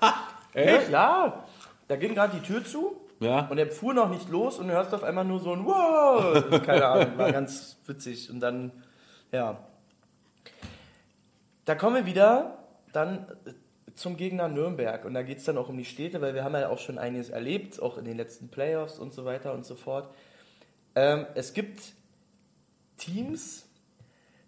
[0.52, 0.90] Echt?
[0.90, 1.44] Ja,
[1.88, 3.00] da ging gerade die Tür zu.
[3.20, 3.46] Ja.
[3.46, 6.62] Und er fuhr noch nicht los und du hörst auf einmal nur so ein Wow!
[6.64, 8.30] Keine Ahnung, war ganz witzig.
[8.30, 8.72] Und dann,
[9.32, 9.58] ja.
[11.66, 12.58] Da kommen wir wieder
[12.92, 13.52] dann äh,
[13.94, 15.04] zum Gegner Nürnberg.
[15.04, 16.96] Und da geht es dann auch um die Städte, weil wir haben ja auch schon
[16.96, 20.08] einiges erlebt, auch in den letzten Playoffs und so weiter und so fort.
[20.94, 21.80] Ähm, es gibt
[22.96, 23.66] Teams,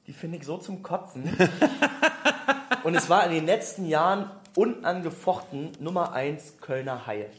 [0.07, 1.25] die finde ich so zum Kotzen.
[2.85, 7.31] und es war in den letzten Jahren unangefochten Nummer 1 Kölner Haie.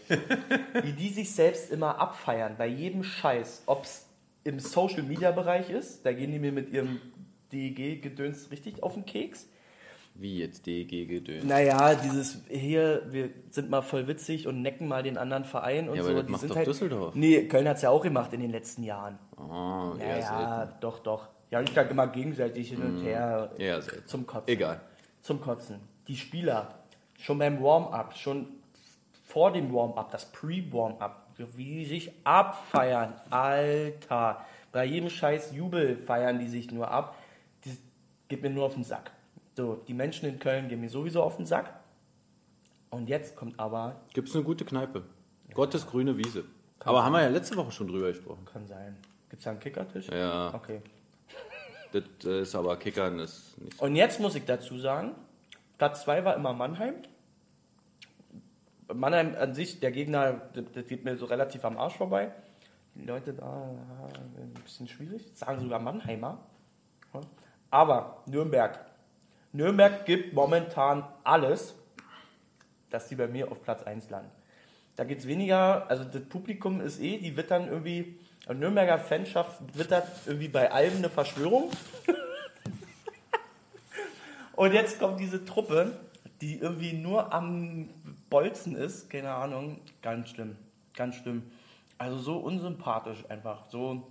[0.82, 3.64] Wie die sich selbst immer abfeiern, bei jedem Scheiß.
[3.66, 4.06] Ob es
[4.44, 7.00] im Social Media Bereich ist, da gehen die mir mit ihrem
[7.54, 9.48] DEG-Gedöns richtig auf den Keks.
[10.20, 11.46] Wie jetzt DG gedöns.
[11.46, 15.96] Naja, dieses hier, wir sind mal voll witzig und necken mal den anderen Verein und
[15.96, 16.18] Ja, aber so.
[16.18, 17.16] das die macht sind doch halt, Düsseldorf.
[17.16, 19.18] Nee, Köln hat es ja auch gemacht in den letzten Jahren.
[19.38, 21.28] Oh, Ja, ja, doch, doch.
[21.52, 23.52] Ja, ich sag immer gegenseitig hin und her.
[23.58, 24.08] Eher selten.
[24.08, 24.50] Zum Kotzen.
[24.54, 24.82] Egal.
[25.22, 25.80] Zum Kotzen.
[26.08, 26.76] Die Spieler,
[27.18, 28.48] schon beim Warm-up, schon
[29.24, 33.14] vor dem Warm-up, das Pre-Warm-up, wie die sich abfeiern.
[33.30, 34.46] Alter.
[34.72, 37.16] Bei jedem scheiß Jubel feiern die sich nur ab.
[37.64, 37.74] Das
[38.28, 39.12] geht mir nur auf den Sack.
[39.60, 41.74] So, die Menschen in Köln gehen mir sowieso auf den Sack.
[42.92, 45.04] Und jetzt kommt aber, Gibt es eine gute Kneipe?
[45.54, 46.46] Gottes grüne Wiese.
[46.80, 48.46] Aber haben wir ja letzte Woche schon drüber gesprochen.
[48.46, 48.96] kann sein,
[49.30, 50.08] gibt es da einen Kickertisch?
[50.08, 50.82] Ja, Okay.
[51.92, 53.84] das äh, ist aber Kickern ist nicht so.
[53.84, 55.12] Und jetzt muss ich dazu sagen,
[55.78, 56.94] Platz 2 war immer Mannheim.
[58.94, 62.32] Mannheim an sich, der Gegner, das, geht mir so relativ am Arsch vorbei.
[62.96, 64.08] Die Leute da, ah,
[64.38, 65.30] ein bisschen schwierig.
[65.34, 66.40] Sagen sogar Mannheimer.
[67.14, 67.20] Ja.
[67.72, 68.86] Aber Nürnberg.
[69.52, 71.74] Nürnberg gibt momentan alles,
[72.90, 74.32] dass die bei mir auf Platz 1 landen.
[74.96, 79.62] Da geht es weniger, also das Publikum ist eh, die wittern irgendwie, also Nürnberger Fanschaft
[79.78, 81.72] wittert irgendwie bei allem eine Verschwörung.
[84.56, 85.98] Und jetzt kommt diese Truppe,
[86.42, 87.90] die irgendwie nur am
[88.30, 90.58] Bolzen ist, keine Ahnung, ganz schlimm,
[90.96, 91.50] ganz schlimm.
[91.98, 94.06] Also so unsympathisch einfach, so,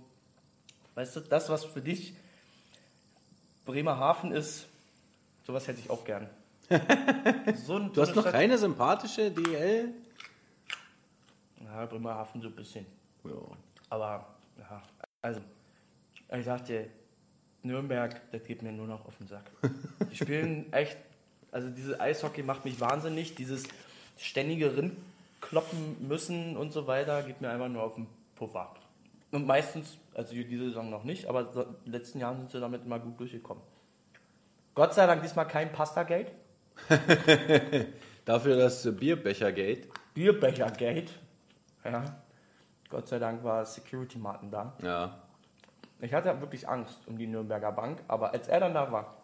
[0.95, 2.15] weißt du, das, was für dich
[3.65, 4.68] Bremerhaven ist,
[5.49, 6.29] sowas hätte ich auch gern.
[7.65, 9.91] So ein, Du hast noch keine sympathische DL?
[11.65, 12.85] Ja, Bremerhaven so ein bisschen.
[13.23, 13.31] Ja.
[13.89, 14.27] Aber,
[14.59, 14.81] ja,
[15.23, 15.41] also,
[16.37, 16.87] ich sagte,
[17.63, 19.49] Nürnberg, das geht mir nur noch auf den Sack.
[20.11, 20.97] Die spielen echt,
[21.51, 23.63] also diese Eishockey macht mich wahnsinnig, dieses
[24.17, 28.75] ständige Rindkloppen müssen und so weiter, geht mir einfach nur auf den Puffer.
[29.31, 32.85] Und meistens, also diese Saison noch nicht, aber in den letzten Jahren sind sie damit
[32.85, 33.63] immer gut durchgekommen.
[34.79, 36.31] Gott sei Dank diesmal kein Pasta-Gate,
[38.25, 39.89] Dafür das Bierbechergate.
[40.13, 41.19] Bierbecher-Gate.
[41.83, 42.05] Ja.
[42.89, 44.77] Gott sei Dank war Security-Martin da.
[44.81, 45.21] Ja.
[45.99, 49.17] Ich hatte wirklich Angst um die Nürnberger Bank, aber als er dann da war,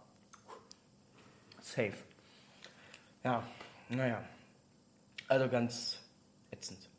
[1.62, 2.04] safe.
[3.24, 3.42] Ja,
[3.88, 4.22] naja.
[5.30, 6.02] Also ganz
[6.52, 6.90] ätzend.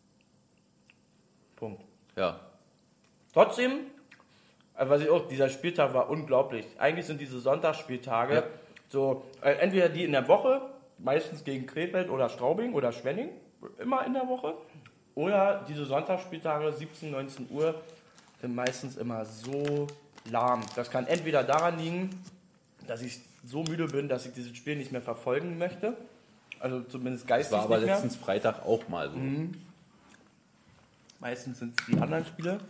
[1.57, 1.85] Punkt.
[2.17, 2.41] Ja.
[3.35, 3.91] Trotzdem,
[4.79, 6.66] was ich auch, dieser Spieltag war unglaublich.
[6.79, 8.43] Eigentlich sind diese Sonntagsspieltage Ja.
[8.89, 10.61] So, äh, entweder die in der Woche,
[10.99, 13.31] meistens gegen Krefeld oder Straubing oder Schwenning,
[13.79, 14.55] immer in der Woche.
[15.14, 17.74] Oder diese Sonntagsspieltage, 17, 19 Uhr,
[18.41, 19.87] sind meistens immer so
[20.31, 20.62] lahm.
[20.77, 22.11] Das kann entweder daran liegen,
[22.87, 25.97] dass ich so müde bin, dass ich dieses Spiel nicht mehr verfolgen möchte.
[26.61, 29.16] Also zumindest Das geistig war aber letztens Freitag auch mal so.
[31.20, 32.61] Meistens sind es die anderen Spiele.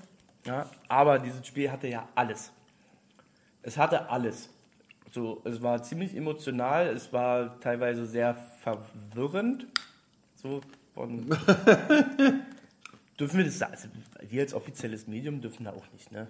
[0.47, 2.53] Ja, aber dieses Spiel hatte ja alles.
[3.63, 4.49] Es hatte alles.
[5.11, 9.67] So, es war ziemlich emotional, es war teilweise sehr verwirrend.
[10.37, 10.61] So
[10.95, 11.27] von.
[13.19, 13.63] dürfen wir das?
[13.63, 13.89] Also,
[14.21, 16.29] wir als offizielles Medium dürfen da auch nicht, ne?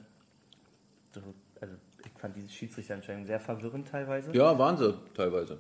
[1.13, 1.21] So,
[1.61, 4.35] also ich fand diese Schiedsrichterentscheidung sehr verwirrend teilweise.
[4.37, 5.59] Ja, waren sie teilweise.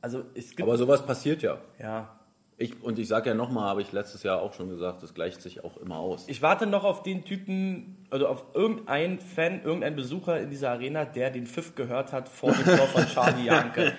[0.00, 0.62] Also es gibt.
[0.62, 1.58] Aber sowas passiert ja.
[1.78, 2.18] ja,
[2.56, 5.42] Ich, und ich sage ja nochmal, habe ich letztes Jahr auch schon gesagt, das gleicht
[5.42, 6.28] sich auch immer aus.
[6.28, 11.04] Ich warte noch auf den Typen, also auf irgendeinen Fan, irgendeinen Besucher in dieser Arena,
[11.04, 13.92] der den Pfiff gehört hat vor dem Tor von Charlie Janke.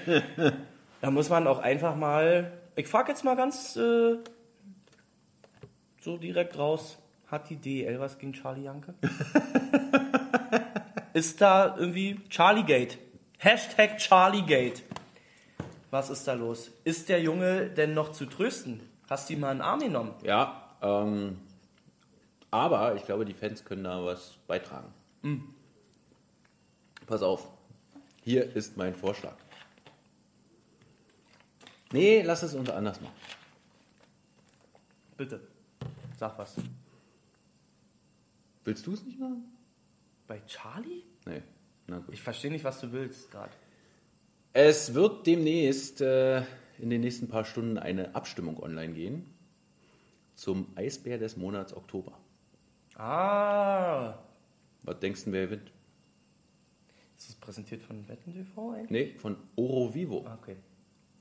[1.01, 4.17] Da muss man auch einfach mal, ich frage jetzt mal ganz äh,
[5.99, 6.97] so direkt raus,
[7.27, 8.93] hat die DL was gegen Charlie Janke?
[11.13, 12.97] ist da irgendwie Charliegate?
[13.37, 14.81] Hashtag Charliegate.
[15.95, 16.71] Was ist da los?
[16.83, 18.81] Ist der Junge denn noch zu trösten?
[19.09, 20.13] Hast du ihn mal in den Arm genommen?
[20.23, 21.39] Ja, ähm,
[22.51, 24.91] aber ich glaube, die Fans können da was beitragen.
[27.07, 27.47] Pass auf,
[28.25, 29.37] hier ist mein Vorschlag.
[31.93, 33.15] Nee, lass es uns anders machen.
[35.15, 35.47] Bitte,
[36.19, 36.57] sag was.
[38.65, 39.45] Willst du es nicht machen?
[40.27, 41.03] Bei Charlie?
[41.25, 41.41] Nee,
[41.87, 42.13] na gut.
[42.13, 43.53] Ich verstehe nicht, was du willst gerade.
[44.57, 46.37] Es wird demnächst äh,
[46.79, 49.25] in den nächsten paar Stunden eine Abstimmung online gehen
[50.33, 52.13] zum Eisbär des Monats Oktober.
[52.95, 54.13] Ah.
[54.83, 55.73] Was denkst du, wer gewinnt?
[57.17, 58.89] Ist das präsentiert von Wetten TV eigentlich?
[58.91, 60.23] Nee, von Oro Vivo.
[60.25, 60.55] Ah, Okay.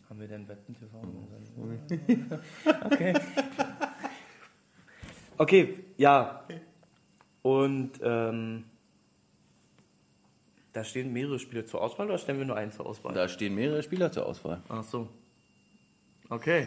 [0.09, 1.01] Haben wir denn Wetten TV?
[1.01, 2.41] unserem-
[2.85, 3.15] okay.
[5.39, 6.47] Okay, ja.
[7.43, 8.65] Und ähm,
[10.75, 13.15] da stehen mehrere Spiele zur Auswahl oder stellen wir nur einen zur Auswahl?
[13.15, 14.61] Da stehen mehrere Spieler zur Auswahl.
[14.69, 15.09] Ach so.
[16.29, 16.67] Okay.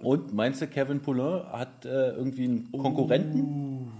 [0.00, 3.92] Und meinst du, Kevin Poulin hat äh, irgendwie einen Konkurrenten?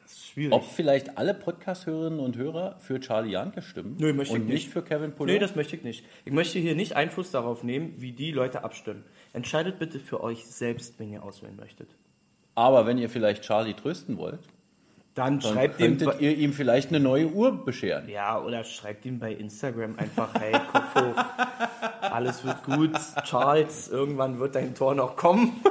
[0.00, 0.52] Das ist schwierig.
[0.52, 3.96] Ob vielleicht alle Podcast-Hörerinnen und Hörer für Charlie Janke stimmen?
[3.98, 4.54] Nö, möchte ich und nicht.
[4.54, 5.34] nicht für Kevin Poulin?
[5.34, 6.06] Nee, das möchte ich nicht.
[6.24, 9.04] Ich möchte hier nicht Einfluss darauf nehmen, wie die Leute abstimmen.
[9.34, 11.90] Entscheidet bitte für euch selbst, wen ihr auswählen möchtet.
[12.54, 14.40] Aber wenn ihr vielleicht Charlie trösten wollt,
[15.16, 18.08] Dann, dann schreibt ihm könntet ihr ihm vielleicht eine neue Uhr bescheren.
[18.08, 21.24] ja oder schreibt ihm bei Instagram einfach, hey, Kopf hoch,
[22.02, 22.92] alles wird gut,
[23.24, 25.52] Charles, irgendwann wird dein Tor noch kommen.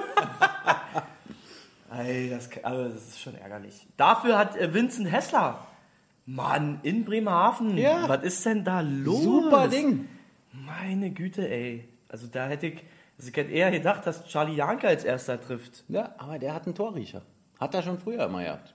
[1.98, 3.88] Ey, das, also das ist schon ärgerlich.
[3.96, 5.66] Dafür hat äh, Vincent Hessler,
[6.26, 8.10] Mann, in Bremerhaven, Ja.
[8.10, 9.24] was ist denn da los?
[9.24, 10.08] Super Ding.
[10.52, 11.88] Meine Güte, ey.
[12.10, 12.84] Also da hätte ich,
[13.18, 15.84] also ich hätte eher gedacht, dass Charlie Janke als erster trifft.
[15.88, 17.22] Ja, aber der hat einen Torriecher.
[17.60, 18.74] Hat er schon früher immer gehabt.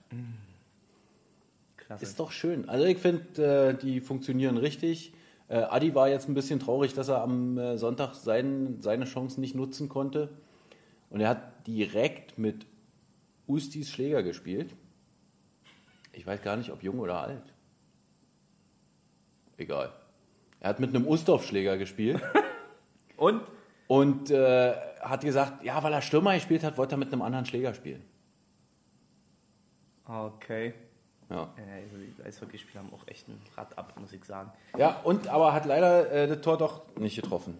[1.91, 2.05] Klasse.
[2.05, 2.69] Ist doch schön.
[2.69, 5.13] Also ich finde, äh, die funktionieren richtig.
[5.49, 9.41] Äh, Adi war jetzt ein bisschen traurig, dass er am äh, Sonntag sein, seine Chancen
[9.41, 10.29] nicht nutzen konnte.
[11.09, 12.65] Und er hat direkt mit
[13.49, 14.77] Ustis Schläger gespielt.
[16.13, 17.53] Ich weiß gar nicht, ob jung oder alt.
[19.57, 19.93] Egal.
[20.61, 22.23] Er hat mit einem Ustorf-Schläger gespielt
[23.17, 23.43] Und?
[23.89, 27.47] und äh, hat gesagt, ja, weil er Stürmer gespielt hat, wollte er mit einem anderen
[27.47, 28.05] Schläger spielen.
[30.07, 30.75] Okay.
[31.31, 31.49] Ja.
[31.57, 34.51] Äh, also die Eishockeyspieler haben auch echt ein Rad ab, muss ich sagen.
[34.77, 37.57] Ja, und aber hat leider äh, das Tor doch nicht getroffen.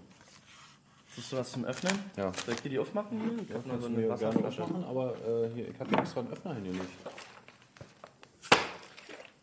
[1.15, 1.99] Siehst du was zum Öffnen?
[2.17, 2.33] Ja.
[2.45, 3.21] Soll ich dir die aufmachen?
[3.21, 3.57] hier?
[3.57, 4.63] Ich nur so eine Wasserflasche.
[4.63, 6.85] aufmachen, aber äh, hier, ich hatte extra einen Öffner hier nicht.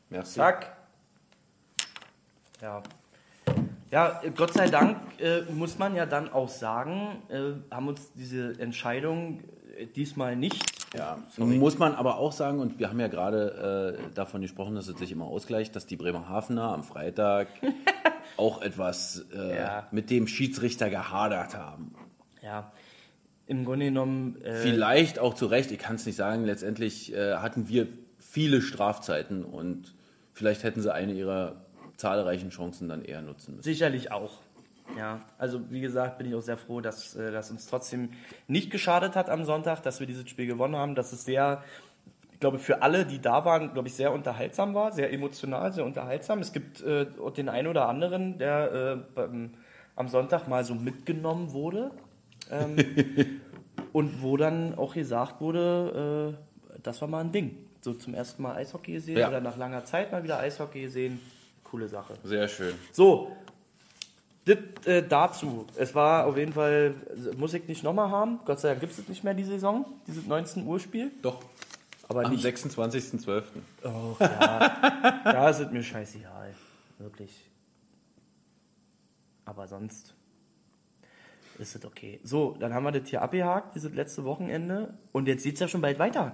[0.10, 0.36] Merci.
[0.36, 0.78] Zack.
[2.62, 2.84] Ja.
[3.92, 8.12] Ja, äh, Gott sei Dank äh, muss man ja dann auch sagen, äh, haben uns
[8.14, 9.42] diese Entscheidung
[9.78, 10.77] äh, diesmal nicht.
[10.96, 11.58] Ja, Sorry.
[11.58, 14.98] muss man aber auch sagen, und wir haben ja gerade äh, davon gesprochen, dass es
[14.98, 17.48] sich immer ausgleicht, dass die Bremerhavener am Freitag
[18.38, 19.88] auch etwas äh, Ja.
[19.92, 21.94] mit dem Schiedsrichter gehadert haben.
[22.42, 22.72] Ja.
[23.48, 24.42] Im Grunde genommen.
[24.44, 27.88] Äh, Vielleicht auch zu Recht, ich kann es nicht sagen, letztendlich äh, hatten wir
[28.20, 29.94] viele Strafzeiten und
[30.34, 31.56] vielleicht hätten sie eine ihrer
[31.98, 33.64] zahlreichen Chancen dann eher nutzen müssen.
[33.64, 34.34] Sicherlich auch.
[34.98, 38.10] Ja, also wie gesagt, bin ich auch sehr froh, dass äh, das uns trotzdem
[38.48, 41.64] nicht geschadet hat am Sonntag, dass wir dieses Spiel gewonnen haben, dass es sehr,
[42.34, 45.86] ich glaube, für alle, die da waren, glaube ich, sehr unterhaltsam war, sehr emotional, sehr
[45.86, 46.40] unterhaltsam.
[46.40, 49.52] Es gibt äh, den einen oder anderen, der äh, beim,
[49.96, 51.92] am Sonntag mal so mitgenommen wurde
[52.52, 52.76] ähm,
[53.94, 56.36] und wo dann auch gesagt wurde,
[56.76, 57.58] äh, das war mal ein Ding.
[57.82, 59.28] So zum ersten Mal Eishockey gesehen Ja.
[59.28, 61.20] oder nach langer Zeit mal wieder Eishockey gesehen.
[61.64, 62.14] coole Sache.
[62.24, 62.74] Sehr schön.
[62.92, 63.32] So,
[64.48, 65.66] das äh, dazu.
[65.76, 66.96] Es war auf jeden Fall,
[67.38, 68.40] muss ich nicht nochmal haben.
[68.46, 71.12] Gott sei Dank gibt es nicht mehr die Saison, dieses 19 Uhr Spiel.
[71.22, 71.44] Doch.
[72.10, 72.46] Aber Am nicht.
[72.46, 73.44] 26.12.
[73.84, 75.22] Oh, ja.
[75.24, 76.54] da sind mir scheißegal.
[77.00, 77.46] Wirklich.
[79.46, 80.14] Aber sonst
[81.60, 82.20] ist es okay.
[82.24, 84.94] So, dann haben wir das hier abgehakt, dieses letzte Wochenende.
[85.12, 86.34] Und jetzt geht's ja schon bald weiter.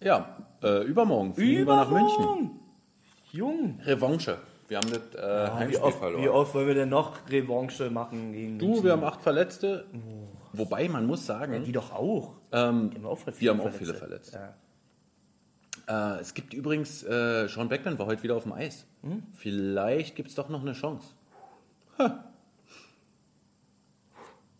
[0.00, 2.14] Ja, äh, übermorgen fliegen wir nach München.
[2.14, 2.60] Übermorgen.
[3.32, 3.80] Jung.
[3.84, 4.38] Revanche.
[4.68, 6.22] Wir haben das äh, Wie Heimspiel oft, verloren.
[6.24, 9.86] wie oft wollen wir denn noch Revanche machen gegen Du, wir haben acht Verletzte.
[10.52, 12.38] Wobei, man muss sagen, Die doch auch.
[12.52, 14.54] ähm, Die haben auch, die haben auch viele Verletzte.
[15.88, 16.16] Ja.
[16.16, 18.86] Äh, es gibt übrigens, äh, Sean Beckman war heute wieder auf dem Eis.
[19.02, 19.22] Hm?
[19.34, 21.14] Vielleicht gibt es doch noch eine Chance.
[21.98, 22.24] Ha.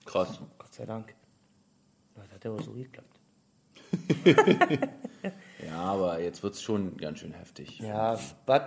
[0.04, 0.40] Krass.
[0.58, 1.14] Gott sei Dank.
[2.14, 3.18] Das hat ja auch so geklappt.
[5.66, 7.80] Ja, aber jetzt wird es schon ganz schön heftig.
[7.80, 8.62] Ja, but.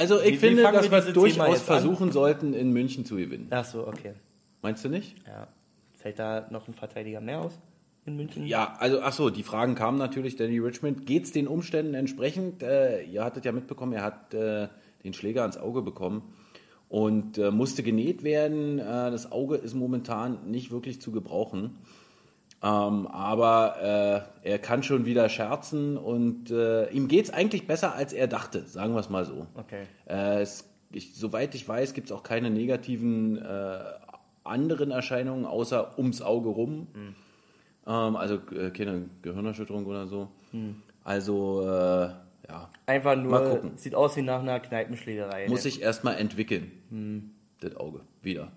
[0.00, 1.64] Also ich Wie- wie finde, fangen dass wir Thema durchaus an?
[1.66, 3.48] versuchen sollten, in München zu gewinnen.
[3.50, 4.14] Ach so, okay.
[4.62, 5.14] Meinst du nicht?
[5.26, 5.48] Ja.
[5.92, 7.58] Fällt da noch ein Verteidiger mehr aus
[8.06, 8.46] in München?
[8.46, 10.36] Ja, also ach so, die Fragen kamen natürlich.
[10.36, 12.62] Danny Richmond, geht es den Umständen entsprechend?
[12.62, 14.68] Äh, ihr hattet ja mitbekommen, er hat äh,
[15.04, 16.22] den Schläger ans Auge bekommen
[16.88, 18.78] und äh, musste genäht werden.
[18.78, 21.76] Äh, das Auge ist momentan nicht wirklich zu gebrauchen.
[22.62, 27.94] Ähm, aber äh, er kann schon wieder scherzen und äh, ihm geht es eigentlich besser,
[27.94, 29.46] als er dachte, sagen wir es mal so.
[29.54, 29.84] Okay.
[30.06, 33.78] Äh, es, ich, soweit ich weiß, gibt es auch keine negativen äh,
[34.44, 36.88] anderen Erscheinungen außer ums Auge rum.
[37.86, 40.28] Ähm, also äh, keine Gehirnerschütterung oder so.
[41.02, 42.10] Also, äh,
[42.48, 43.76] ja, Einfach nur, Mal gucken.
[43.76, 45.48] sieht aus wie nach einer Kneipenschlägerei.
[45.48, 45.70] muss ne?
[45.70, 47.30] sich erstmal entwickeln,
[47.60, 48.52] das Auge, wieder.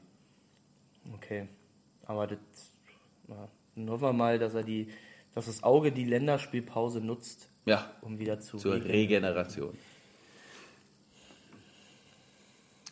[1.13, 1.47] Okay.
[2.05, 2.39] Aber das.
[3.29, 3.47] Ja.
[3.75, 4.87] Dann hoffen wir mal, dass er die,
[5.33, 8.75] dass das Auge die Länderspielpause nutzt, Ja, um wieder zu zur.
[8.75, 9.77] Regeneration.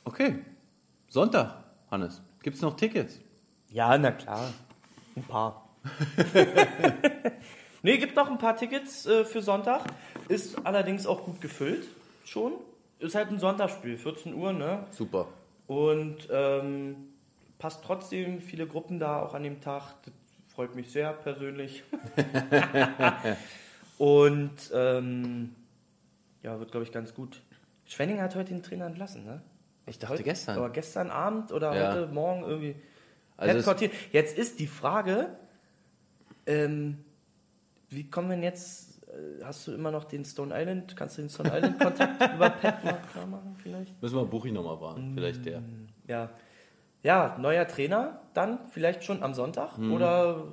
[0.04, 0.40] Okay,
[1.08, 2.22] Sonntag, Hannes.
[2.42, 3.20] Gibt es noch Tickets?
[3.70, 4.52] Ja, na klar.
[5.16, 5.70] Ein paar.
[7.84, 9.84] nee, gibt noch ein paar Tickets äh, für Sonntag.
[10.28, 11.88] Ist allerdings auch gut gefüllt.
[12.26, 12.54] Schon.
[13.00, 14.86] Ist halt ein Sonntagsspiel, 14 Uhr, ne?
[14.92, 15.28] Super.
[15.68, 16.96] Und ähm,
[17.60, 19.96] passt trotzdem viele Gruppen da auch an dem Tag.
[20.04, 20.14] Das
[20.62, 21.84] freut mich sehr persönlich.
[23.98, 25.56] Und ähm,
[26.44, 27.42] ja, wird glaube ich ganz gut.
[27.86, 29.42] Schwenning hat heute den Trainer entlassen, ne?
[29.88, 30.58] Ich dachte Heute, gestern.
[30.58, 31.90] Aber gestern Abend oder Ja.
[31.96, 32.76] heute Morgen irgendwie.
[33.38, 33.74] Also.
[34.12, 35.36] Jetzt ist die Frage,
[36.46, 37.00] ähm,
[37.90, 39.02] wie kommen wir denn jetzt?
[39.08, 40.96] äh, Hast du immer noch den Stone Island?
[40.96, 44.00] Kannst du den Stone Island Kontakt über Pat mal klar machen vielleicht?
[44.00, 45.64] Müssen wir Buchi nochmal fragen, vielleicht der.
[46.08, 46.30] Ja.
[47.04, 50.48] Ja, neuer Trainer dann vielleicht schon am Sonntag oder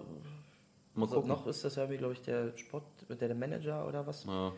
[0.94, 1.28] Mal so, gucken.
[1.28, 4.24] noch ist das ja, glaube ich, der Sport, der, der Manager oder was?
[4.24, 4.52] Ja.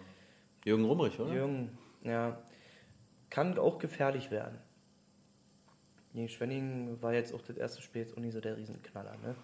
[0.64, 1.32] Jürgen Rumrich, oder?
[1.32, 2.38] Jürgen, ja.
[3.28, 4.58] Kann auch gefährlich werden.
[6.14, 9.34] Gegen Schwenning war jetzt auch das erste Spiel jetzt auch nicht so der Riesenknaller, ne?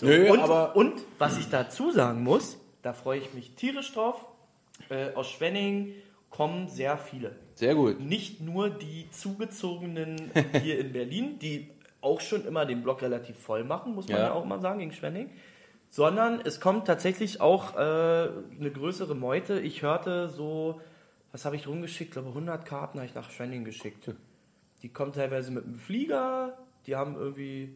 [0.00, 3.92] So, Nö, und, aber- und was ich dazu sagen muss, da freue ich mich tierisch
[3.94, 4.26] drauf.
[4.90, 5.92] Äh, aus Schwenning
[6.30, 7.36] kommen sehr viele.
[7.54, 8.00] Sehr gut.
[8.00, 10.30] Nicht nur die Zugezogenen
[10.62, 11.70] hier in Berlin, die
[12.00, 14.24] auch schon immer den Block relativ voll machen, muss man Ja.
[14.26, 15.30] ja, auch mal sagen, gegen Schwenning.
[15.90, 19.58] Sondern es kommt tatsächlich auch äh, eine größere Meute.
[19.60, 20.80] Ich hörte so,
[21.32, 22.10] was habe ich rumgeschickt?
[22.10, 24.14] Ich glaube 100 Karten habe ich nach Schwenning geschickt.
[24.82, 27.74] Die kommen teilweise mit einem Flieger, die haben irgendwie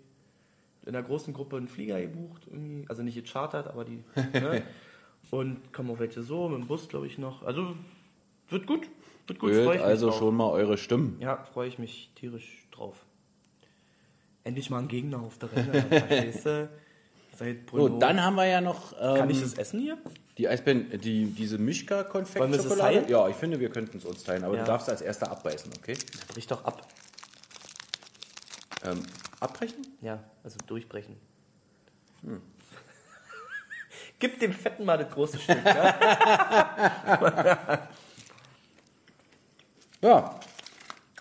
[0.85, 2.49] in einer großen Gruppe einen Flieger gebucht,
[2.89, 4.03] also nicht gechartert, aber die.
[4.33, 4.63] Ne?
[5.31, 7.43] Und kommen auch welche so, mit dem Bus, glaube ich, noch.
[7.45, 7.75] Also
[8.53, 8.89] wird gut.
[9.27, 10.19] Wird gut, Hört freue ich mich also drauf.
[10.19, 11.17] schon mal eure Stimmen.
[11.21, 13.05] Ja, freue ich mich tierisch drauf.
[14.45, 16.69] Endlich mal ein Gegner auf der Renne, verstehst du?
[17.37, 19.99] Seit So, dann haben wir ja noch ähm, Kann ich das essen hier?
[20.39, 22.63] die Eisbären, die, diese Wollen wir Mischka-Konfekt-Schokolade.
[22.71, 23.09] sie teilen?
[23.09, 24.63] Ja, ich finde, wir könnten es uns teilen, aber Ja.
[24.63, 25.97] du darfst als erster abbeißen, okay?
[26.29, 26.87] Brich doch ab.
[28.85, 29.03] Ähm,
[29.41, 29.87] abbrechen?
[30.01, 31.17] Ja, also durchbrechen.
[32.23, 32.41] Hm.
[34.19, 35.65] Gib dem Fetten mal das große Stück.
[35.65, 37.89] Ja?
[40.03, 40.39] Ja.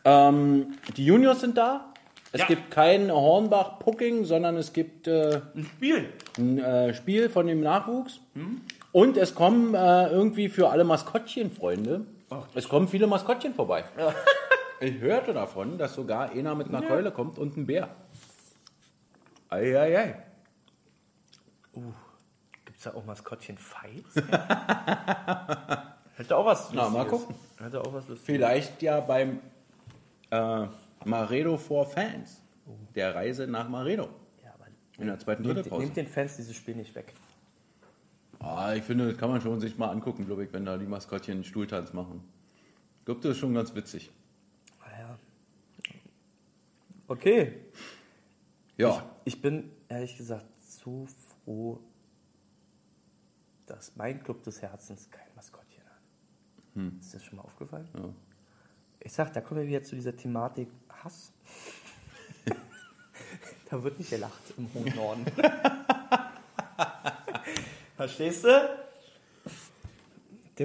[0.04, 1.94] Ähm, die Juniors sind da.
[2.34, 2.48] Es Ja.
[2.48, 6.14] gibt kein Hornbach-Pucking, sondern es gibt äh, Ein Spiel.
[6.38, 8.20] ein äh, Spiel von dem Nachwuchs.
[8.92, 12.06] Und es kommen äh, irgendwie für alle Maskottchenfreunde,
[12.56, 13.84] es kommen viele Maskottchen vorbei.
[14.84, 17.88] Ich hörte davon, dass sogar einer mit einer Keule kommt und ein Bär.
[19.50, 20.16] Eieiei.
[21.72, 24.16] Gibt es da auch Maskottchen-Fights?
[26.22, 27.20] Hätte auch was Na, mal Lustiges.
[27.28, 27.36] gucken.
[27.58, 28.24] Hätte auch was Lustiges.
[28.26, 29.40] Vielleicht ja beim
[30.30, 30.68] äh,
[31.06, 32.42] Maredo for Fans.
[32.96, 34.08] Der Reise nach Maredo.
[34.44, 34.68] Ja, aber
[35.00, 35.84] In der zweiten, nehmt, dritten Pause.
[35.84, 37.14] nehmt den Fans dieses Spiel nicht weg.
[38.40, 40.86] Ah, ich finde, das kann man schon sich mal angucken, glaube ich, wenn da die
[40.86, 42.24] Maskottchen einen Stuhltanz machen.
[43.00, 44.12] Ich glaube, das ist schon ganz witzig.
[44.80, 45.18] Naja.
[47.08, 47.54] Okay.
[48.78, 51.08] Ja, Ich bin ehrlich gesagt so
[51.46, 51.80] froh,
[53.68, 55.28] dass mein Club des Herzens kein
[56.76, 56.94] hat.
[57.00, 57.88] Ist das schon mal aufgefallen?
[57.96, 58.10] Ja.
[59.00, 60.68] Ich sag, da kommen wir wieder zu dieser Thematik
[61.04, 61.32] Hass.
[63.70, 65.26] da wird nicht gelacht im hohen Norden.
[67.96, 68.70] Verstehst du?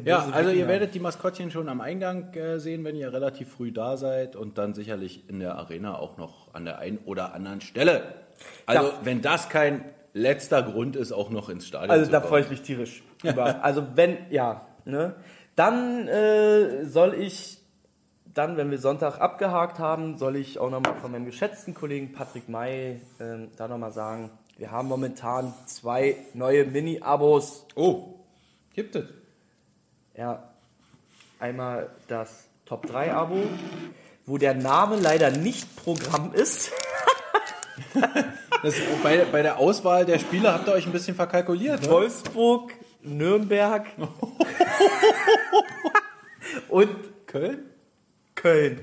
[0.04, 3.72] Ja also ihr werdet die Maskottchen schon am Eingang äh, sehen, wenn ihr relativ früh
[3.72, 7.62] da seid und dann sicherlich in der Arena auch noch an der einen oder anderen
[7.62, 8.14] Stelle.
[8.66, 8.92] Also, Ja.
[9.04, 12.28] wenn das kein letzter Grund ist, auch noch ins Stadion Also zu da kommen.
[12.28, 13.64] freue ich mich tierisch über.
[13.64, 15.14] Also wenn, ja, ne?
[15.56, 17.58] Dann äh, soll ich,
[18.32, 22.48] dann, wenn wir Sonntag abgehakt haben, soll ich auch nochmal von meinem geschätzten Kollegen Patrick
[22.48, 27.66] May ähm, da nochmal sagen, wir haben momentan zwei neue Mini-Abos.
[27.74, 28.14] Oh,
[28.74, 29.06] gibt es.
[30.14, 30.50] Ja,
[31.38, 33.42] einmal das Top 3 Abo,
[34.24, 36.72] wo der Name leider nicht Programm ist.
[38.62, 41.82] Das, bei, bei der Auswahl der Spiele habt ihr euch ein bisschen verkalkuliert.
[41.82, 41.90] Ne?
[41.90, 43.86] Wolfsburg, Nürnberg
[46.68, 47.70] und Köln?
[48.34, 48.80] Köln.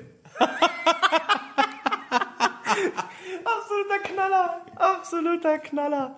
[3.45, 6.17] absoluter Knaller, absoluter Knaller.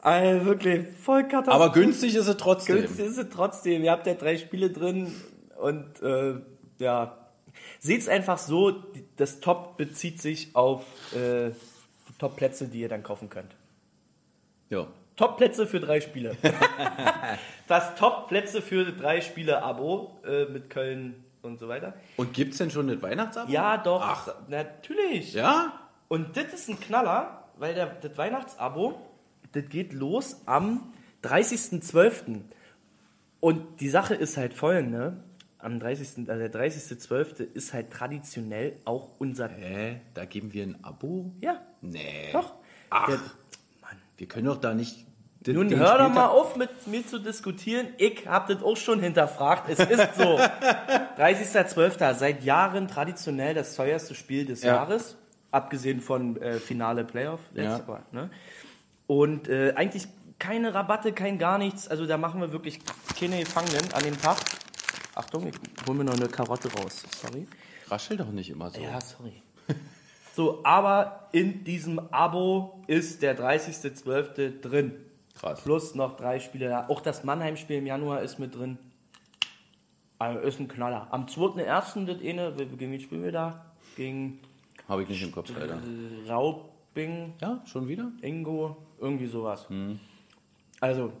[0.00, 1.64] Also wirklich voll Katastrophe.
[1.64, 2.76] Aber günstig ist es trotzdem.
[2.76, 3.82] Günstig ist es trotzdem.
[3.82, 5.12] Ihr habt ja drei Spiele drin
[5.56, 6.34] und äh,
[6.78, 7.16] ja.
[7.80, 8.84] Seht's einfach so,
[9.16, 10.84] das Top bezieht sich auf
[11.14, 11.50] äh,
[12.18, 13.54] Top-Plätze, die ihr dann kaufen könnt.
[14.70, 14.86] Ja.
[15.18, 16.36] Top-Plätze für drei Spiele.
[17.66, 21.92] das Top-Plätze für drei Spiele-Abo äh, mit Köln und so weiter.
[22.16, 23.50] Und gibt es denn schon das Weihnachtsabo?
[23.52, 24.00] Ja, doch.
[24.02, 24.28] Ach.
[24.48, 25.34] Natürlich.
[25.34, 25.72] Ja?
[26.08, 28.98] Und das ist ein Knaller, weil der, das Weihnachtsabo,
[29.52, 30.92] das geht los am
[31.24, 32.40] 30.12.
[33.40, 35.16] Und die Sache ist halt folgende.
[35.60, 37.52] Am 30., also der 30.12.
[37.54, 39.48] ist halt traditionell auch unser...
[39.48, 40.00] Hä?
[40.14, 41.32] Da geben wir ein Abo?
[41.40, 42.30] Ja, Nee.
[42.32, 42.54] doch.
[42.90, 43.18] Ach, Der,
[44.16, 45.04] wir können doch da nicht.
[45.52, 47.88] Den- nun hör doch mal auf, mit mir zu diskutieren.
[47.98, 49.68] Ich hab das auch schon hinterfragt.
[49.68, 50.38] Es ist so.
[51.18, 52.14] 30.12.
[52.14, 54.74] seit Jahren traditionell das teuerste Spiel des Ja.
[54.76, 55.16] Jahres.
[55.50, 57.40] Abgesehen von äh, Finale Playoff.
[57.54, 57.62] Ja.
[57.78, 58.30] Jahr, ne?
[59.06, 60.06] Und äh, eigentlich
[60.38, 61.88] keine Rabatte, kein gar nichts.
[61.88, 62.80] Also da machen wir wirklich
[63.18, 64.36] keine Gefangenen an dem Tag.
[65.14, 65.54] Achtung, ich
[65.86, 67.02] hol mir noch eine Karotte raus.
[67.20, 67.48] Sorry.
[67.88, 68.80] Raschel doch nicht immer so.
[68.80, 69.42] Ja, sorry.
[70.36, 74.60] So, aber in diesem Abo ist der 30.12.
[74.60, 74.92] drin.
[75.38, 75.62] Krass.
[75.62, 76.68] Plus noch drei Spiele.
[76.68, 76.88] da.
[76.88, 78.78] Auch das Mannheim-Spiel im Januar ist mit drin.
[80.18, 81.06] Also ist ein Knaller.
[81.10, 82.06] Am 2.1.
[82.06, 83.64] das eine, gegen wen spielen wir da?
[83.96, 84.40] Gegen
[84.88, 85.80] Habe ich nicht im Kopf, leider.
[86.28, 88.10] Raubing, Ja, schon wieder?
[88.20, 89.68] Ingo, irgendwie sowas.
[90.80, 91.12] Also,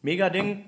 [0.00, 0.64] mega Ding.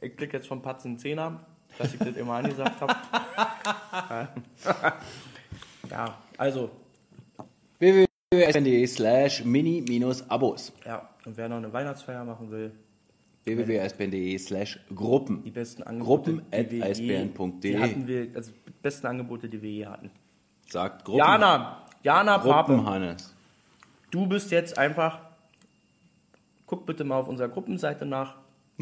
[0.00, 1.38] Ich klicke jetzt von Patz in Zehner,
[1.78, 4.28] dass ich das immer angesagt habe.
[5.88, 6.70] ja, also,
[8.32, 10.72] www.sbn.de slash mini-abos.
[10.86, 12.72] ja, und wer noch eine Weihnachtsfeier machen will,
[13.44, 15.42] www.sbn.de slash Gruppen.
[15.44, 16.88] die besten Angebote, Gruppen at die wir
[17.70, 20.10] je- hatten wir, also die besten Angebote, die wir je hatten.
[20.68, 21.18] Sagt Gruppen.
[21.18, 23.34] Jana, Jana Pape, Gruppen Hannes.
[24.10, 25.18] du bist jetzt einfach,
[26.66, 28.36] guck bitte mal auf unserer Gruppenseite nach.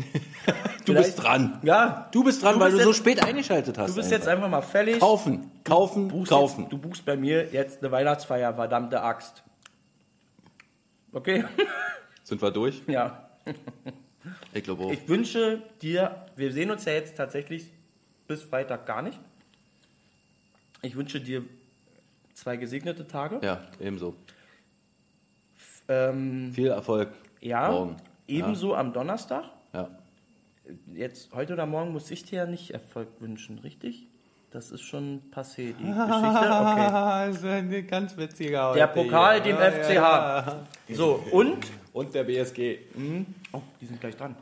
[0.86, 1.60] Du bist dran.
[1.62, 3.90] Ja, Du bist dran, weil bist du so jetzt- spät eingeschaltet hast.
[3.90, 4.98] du bist jetzt einfach mal fällig.
[4.98, 6.62] Kaufen, kaufen, buchst kaufen.
[6.62, 9.42] Jetzt, du buchst bei mir jetzt eine Weihnachtsfeier, verdammte Axt.
[11.12, 11.44] Okay?
[12.24, 12.82] Sind wir durch?
[12.86, 13.28] ja.
[14.52, 14.90] Ich glaube auch.
[14.92, 17.64] Ich wünsche dir, wir sehen uns ja jetzt tatsächlich
[18.26, 19.18] bis Freitag gar nicht.
[20.82, 21.42] Ich wünsche dir
[22.34, 23.40] zwei gesegnete Tage.
[23.42, 24.14] Ja, ebenso.
[25.88, 27.08] Ähm, Viel Erfolg
[27.40, 27.96] ja, morgen.
[28.28, 29.44] ebenso am Donnerstag.
[29.72, 29.88] Ja.
[30.94, 34.06] Jetzt, heute oder morgen muss ich dir ja nicht Erfolg wünschen, richtig?
[34.50, 35.86] Das ist schon passé, die Geschichte.
[35.86, 37.26] Okay.
[37.26, 40.94] das ist ein ganz witziger Der Pokal, dem FCH.
[40.96, 41.58] So, und?
[41.92, 42.78] Und der BSG.
[43.52, 44.34] Oh, die sind gleich dran.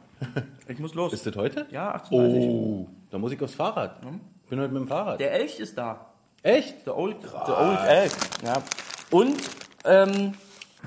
[0.67, 1.13] Ich muss los.
[1.13, 1.67] Ist das heute?
[1.71, 4.01] Ja, 18.30 Oh, da muss ich aufs Fahrrad.
[4.45, 5.21] Ich bin heute mit dem Fahrrad.
[5.21, 6.07] Der Elch ist da.
[6.43, 6.85] Echt?
[6.85, 8.13] The Old, the old Elk.
[8.45, 8.63] Ja.
[9.11, 9.37] Und
[9.85, 10.35] ähm,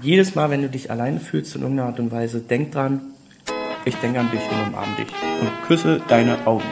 [0.02, 3.02] jedes Mal, wenn du dich alleine fühlst in irgendeiner Art und Weise, denk dran,
[3.86, 5.08] ich denke an dich und umarm dich.
[5.42, 6.72] Und küsse deine Augen.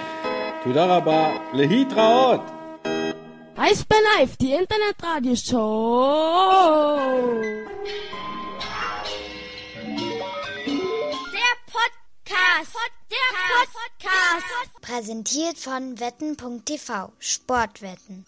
[0.64, 2.42] Tudaraba, Lehitraot.
[3.56, 7.00] Eisbär Live, die Internetradioshow.
[11.34, 12.76] Der Podcast.
[13.12, 13.30] Der
[13.74, 14.82] Podcast.
[14.82, 18.26] Präsentiert von wetten.tv Sportwetten.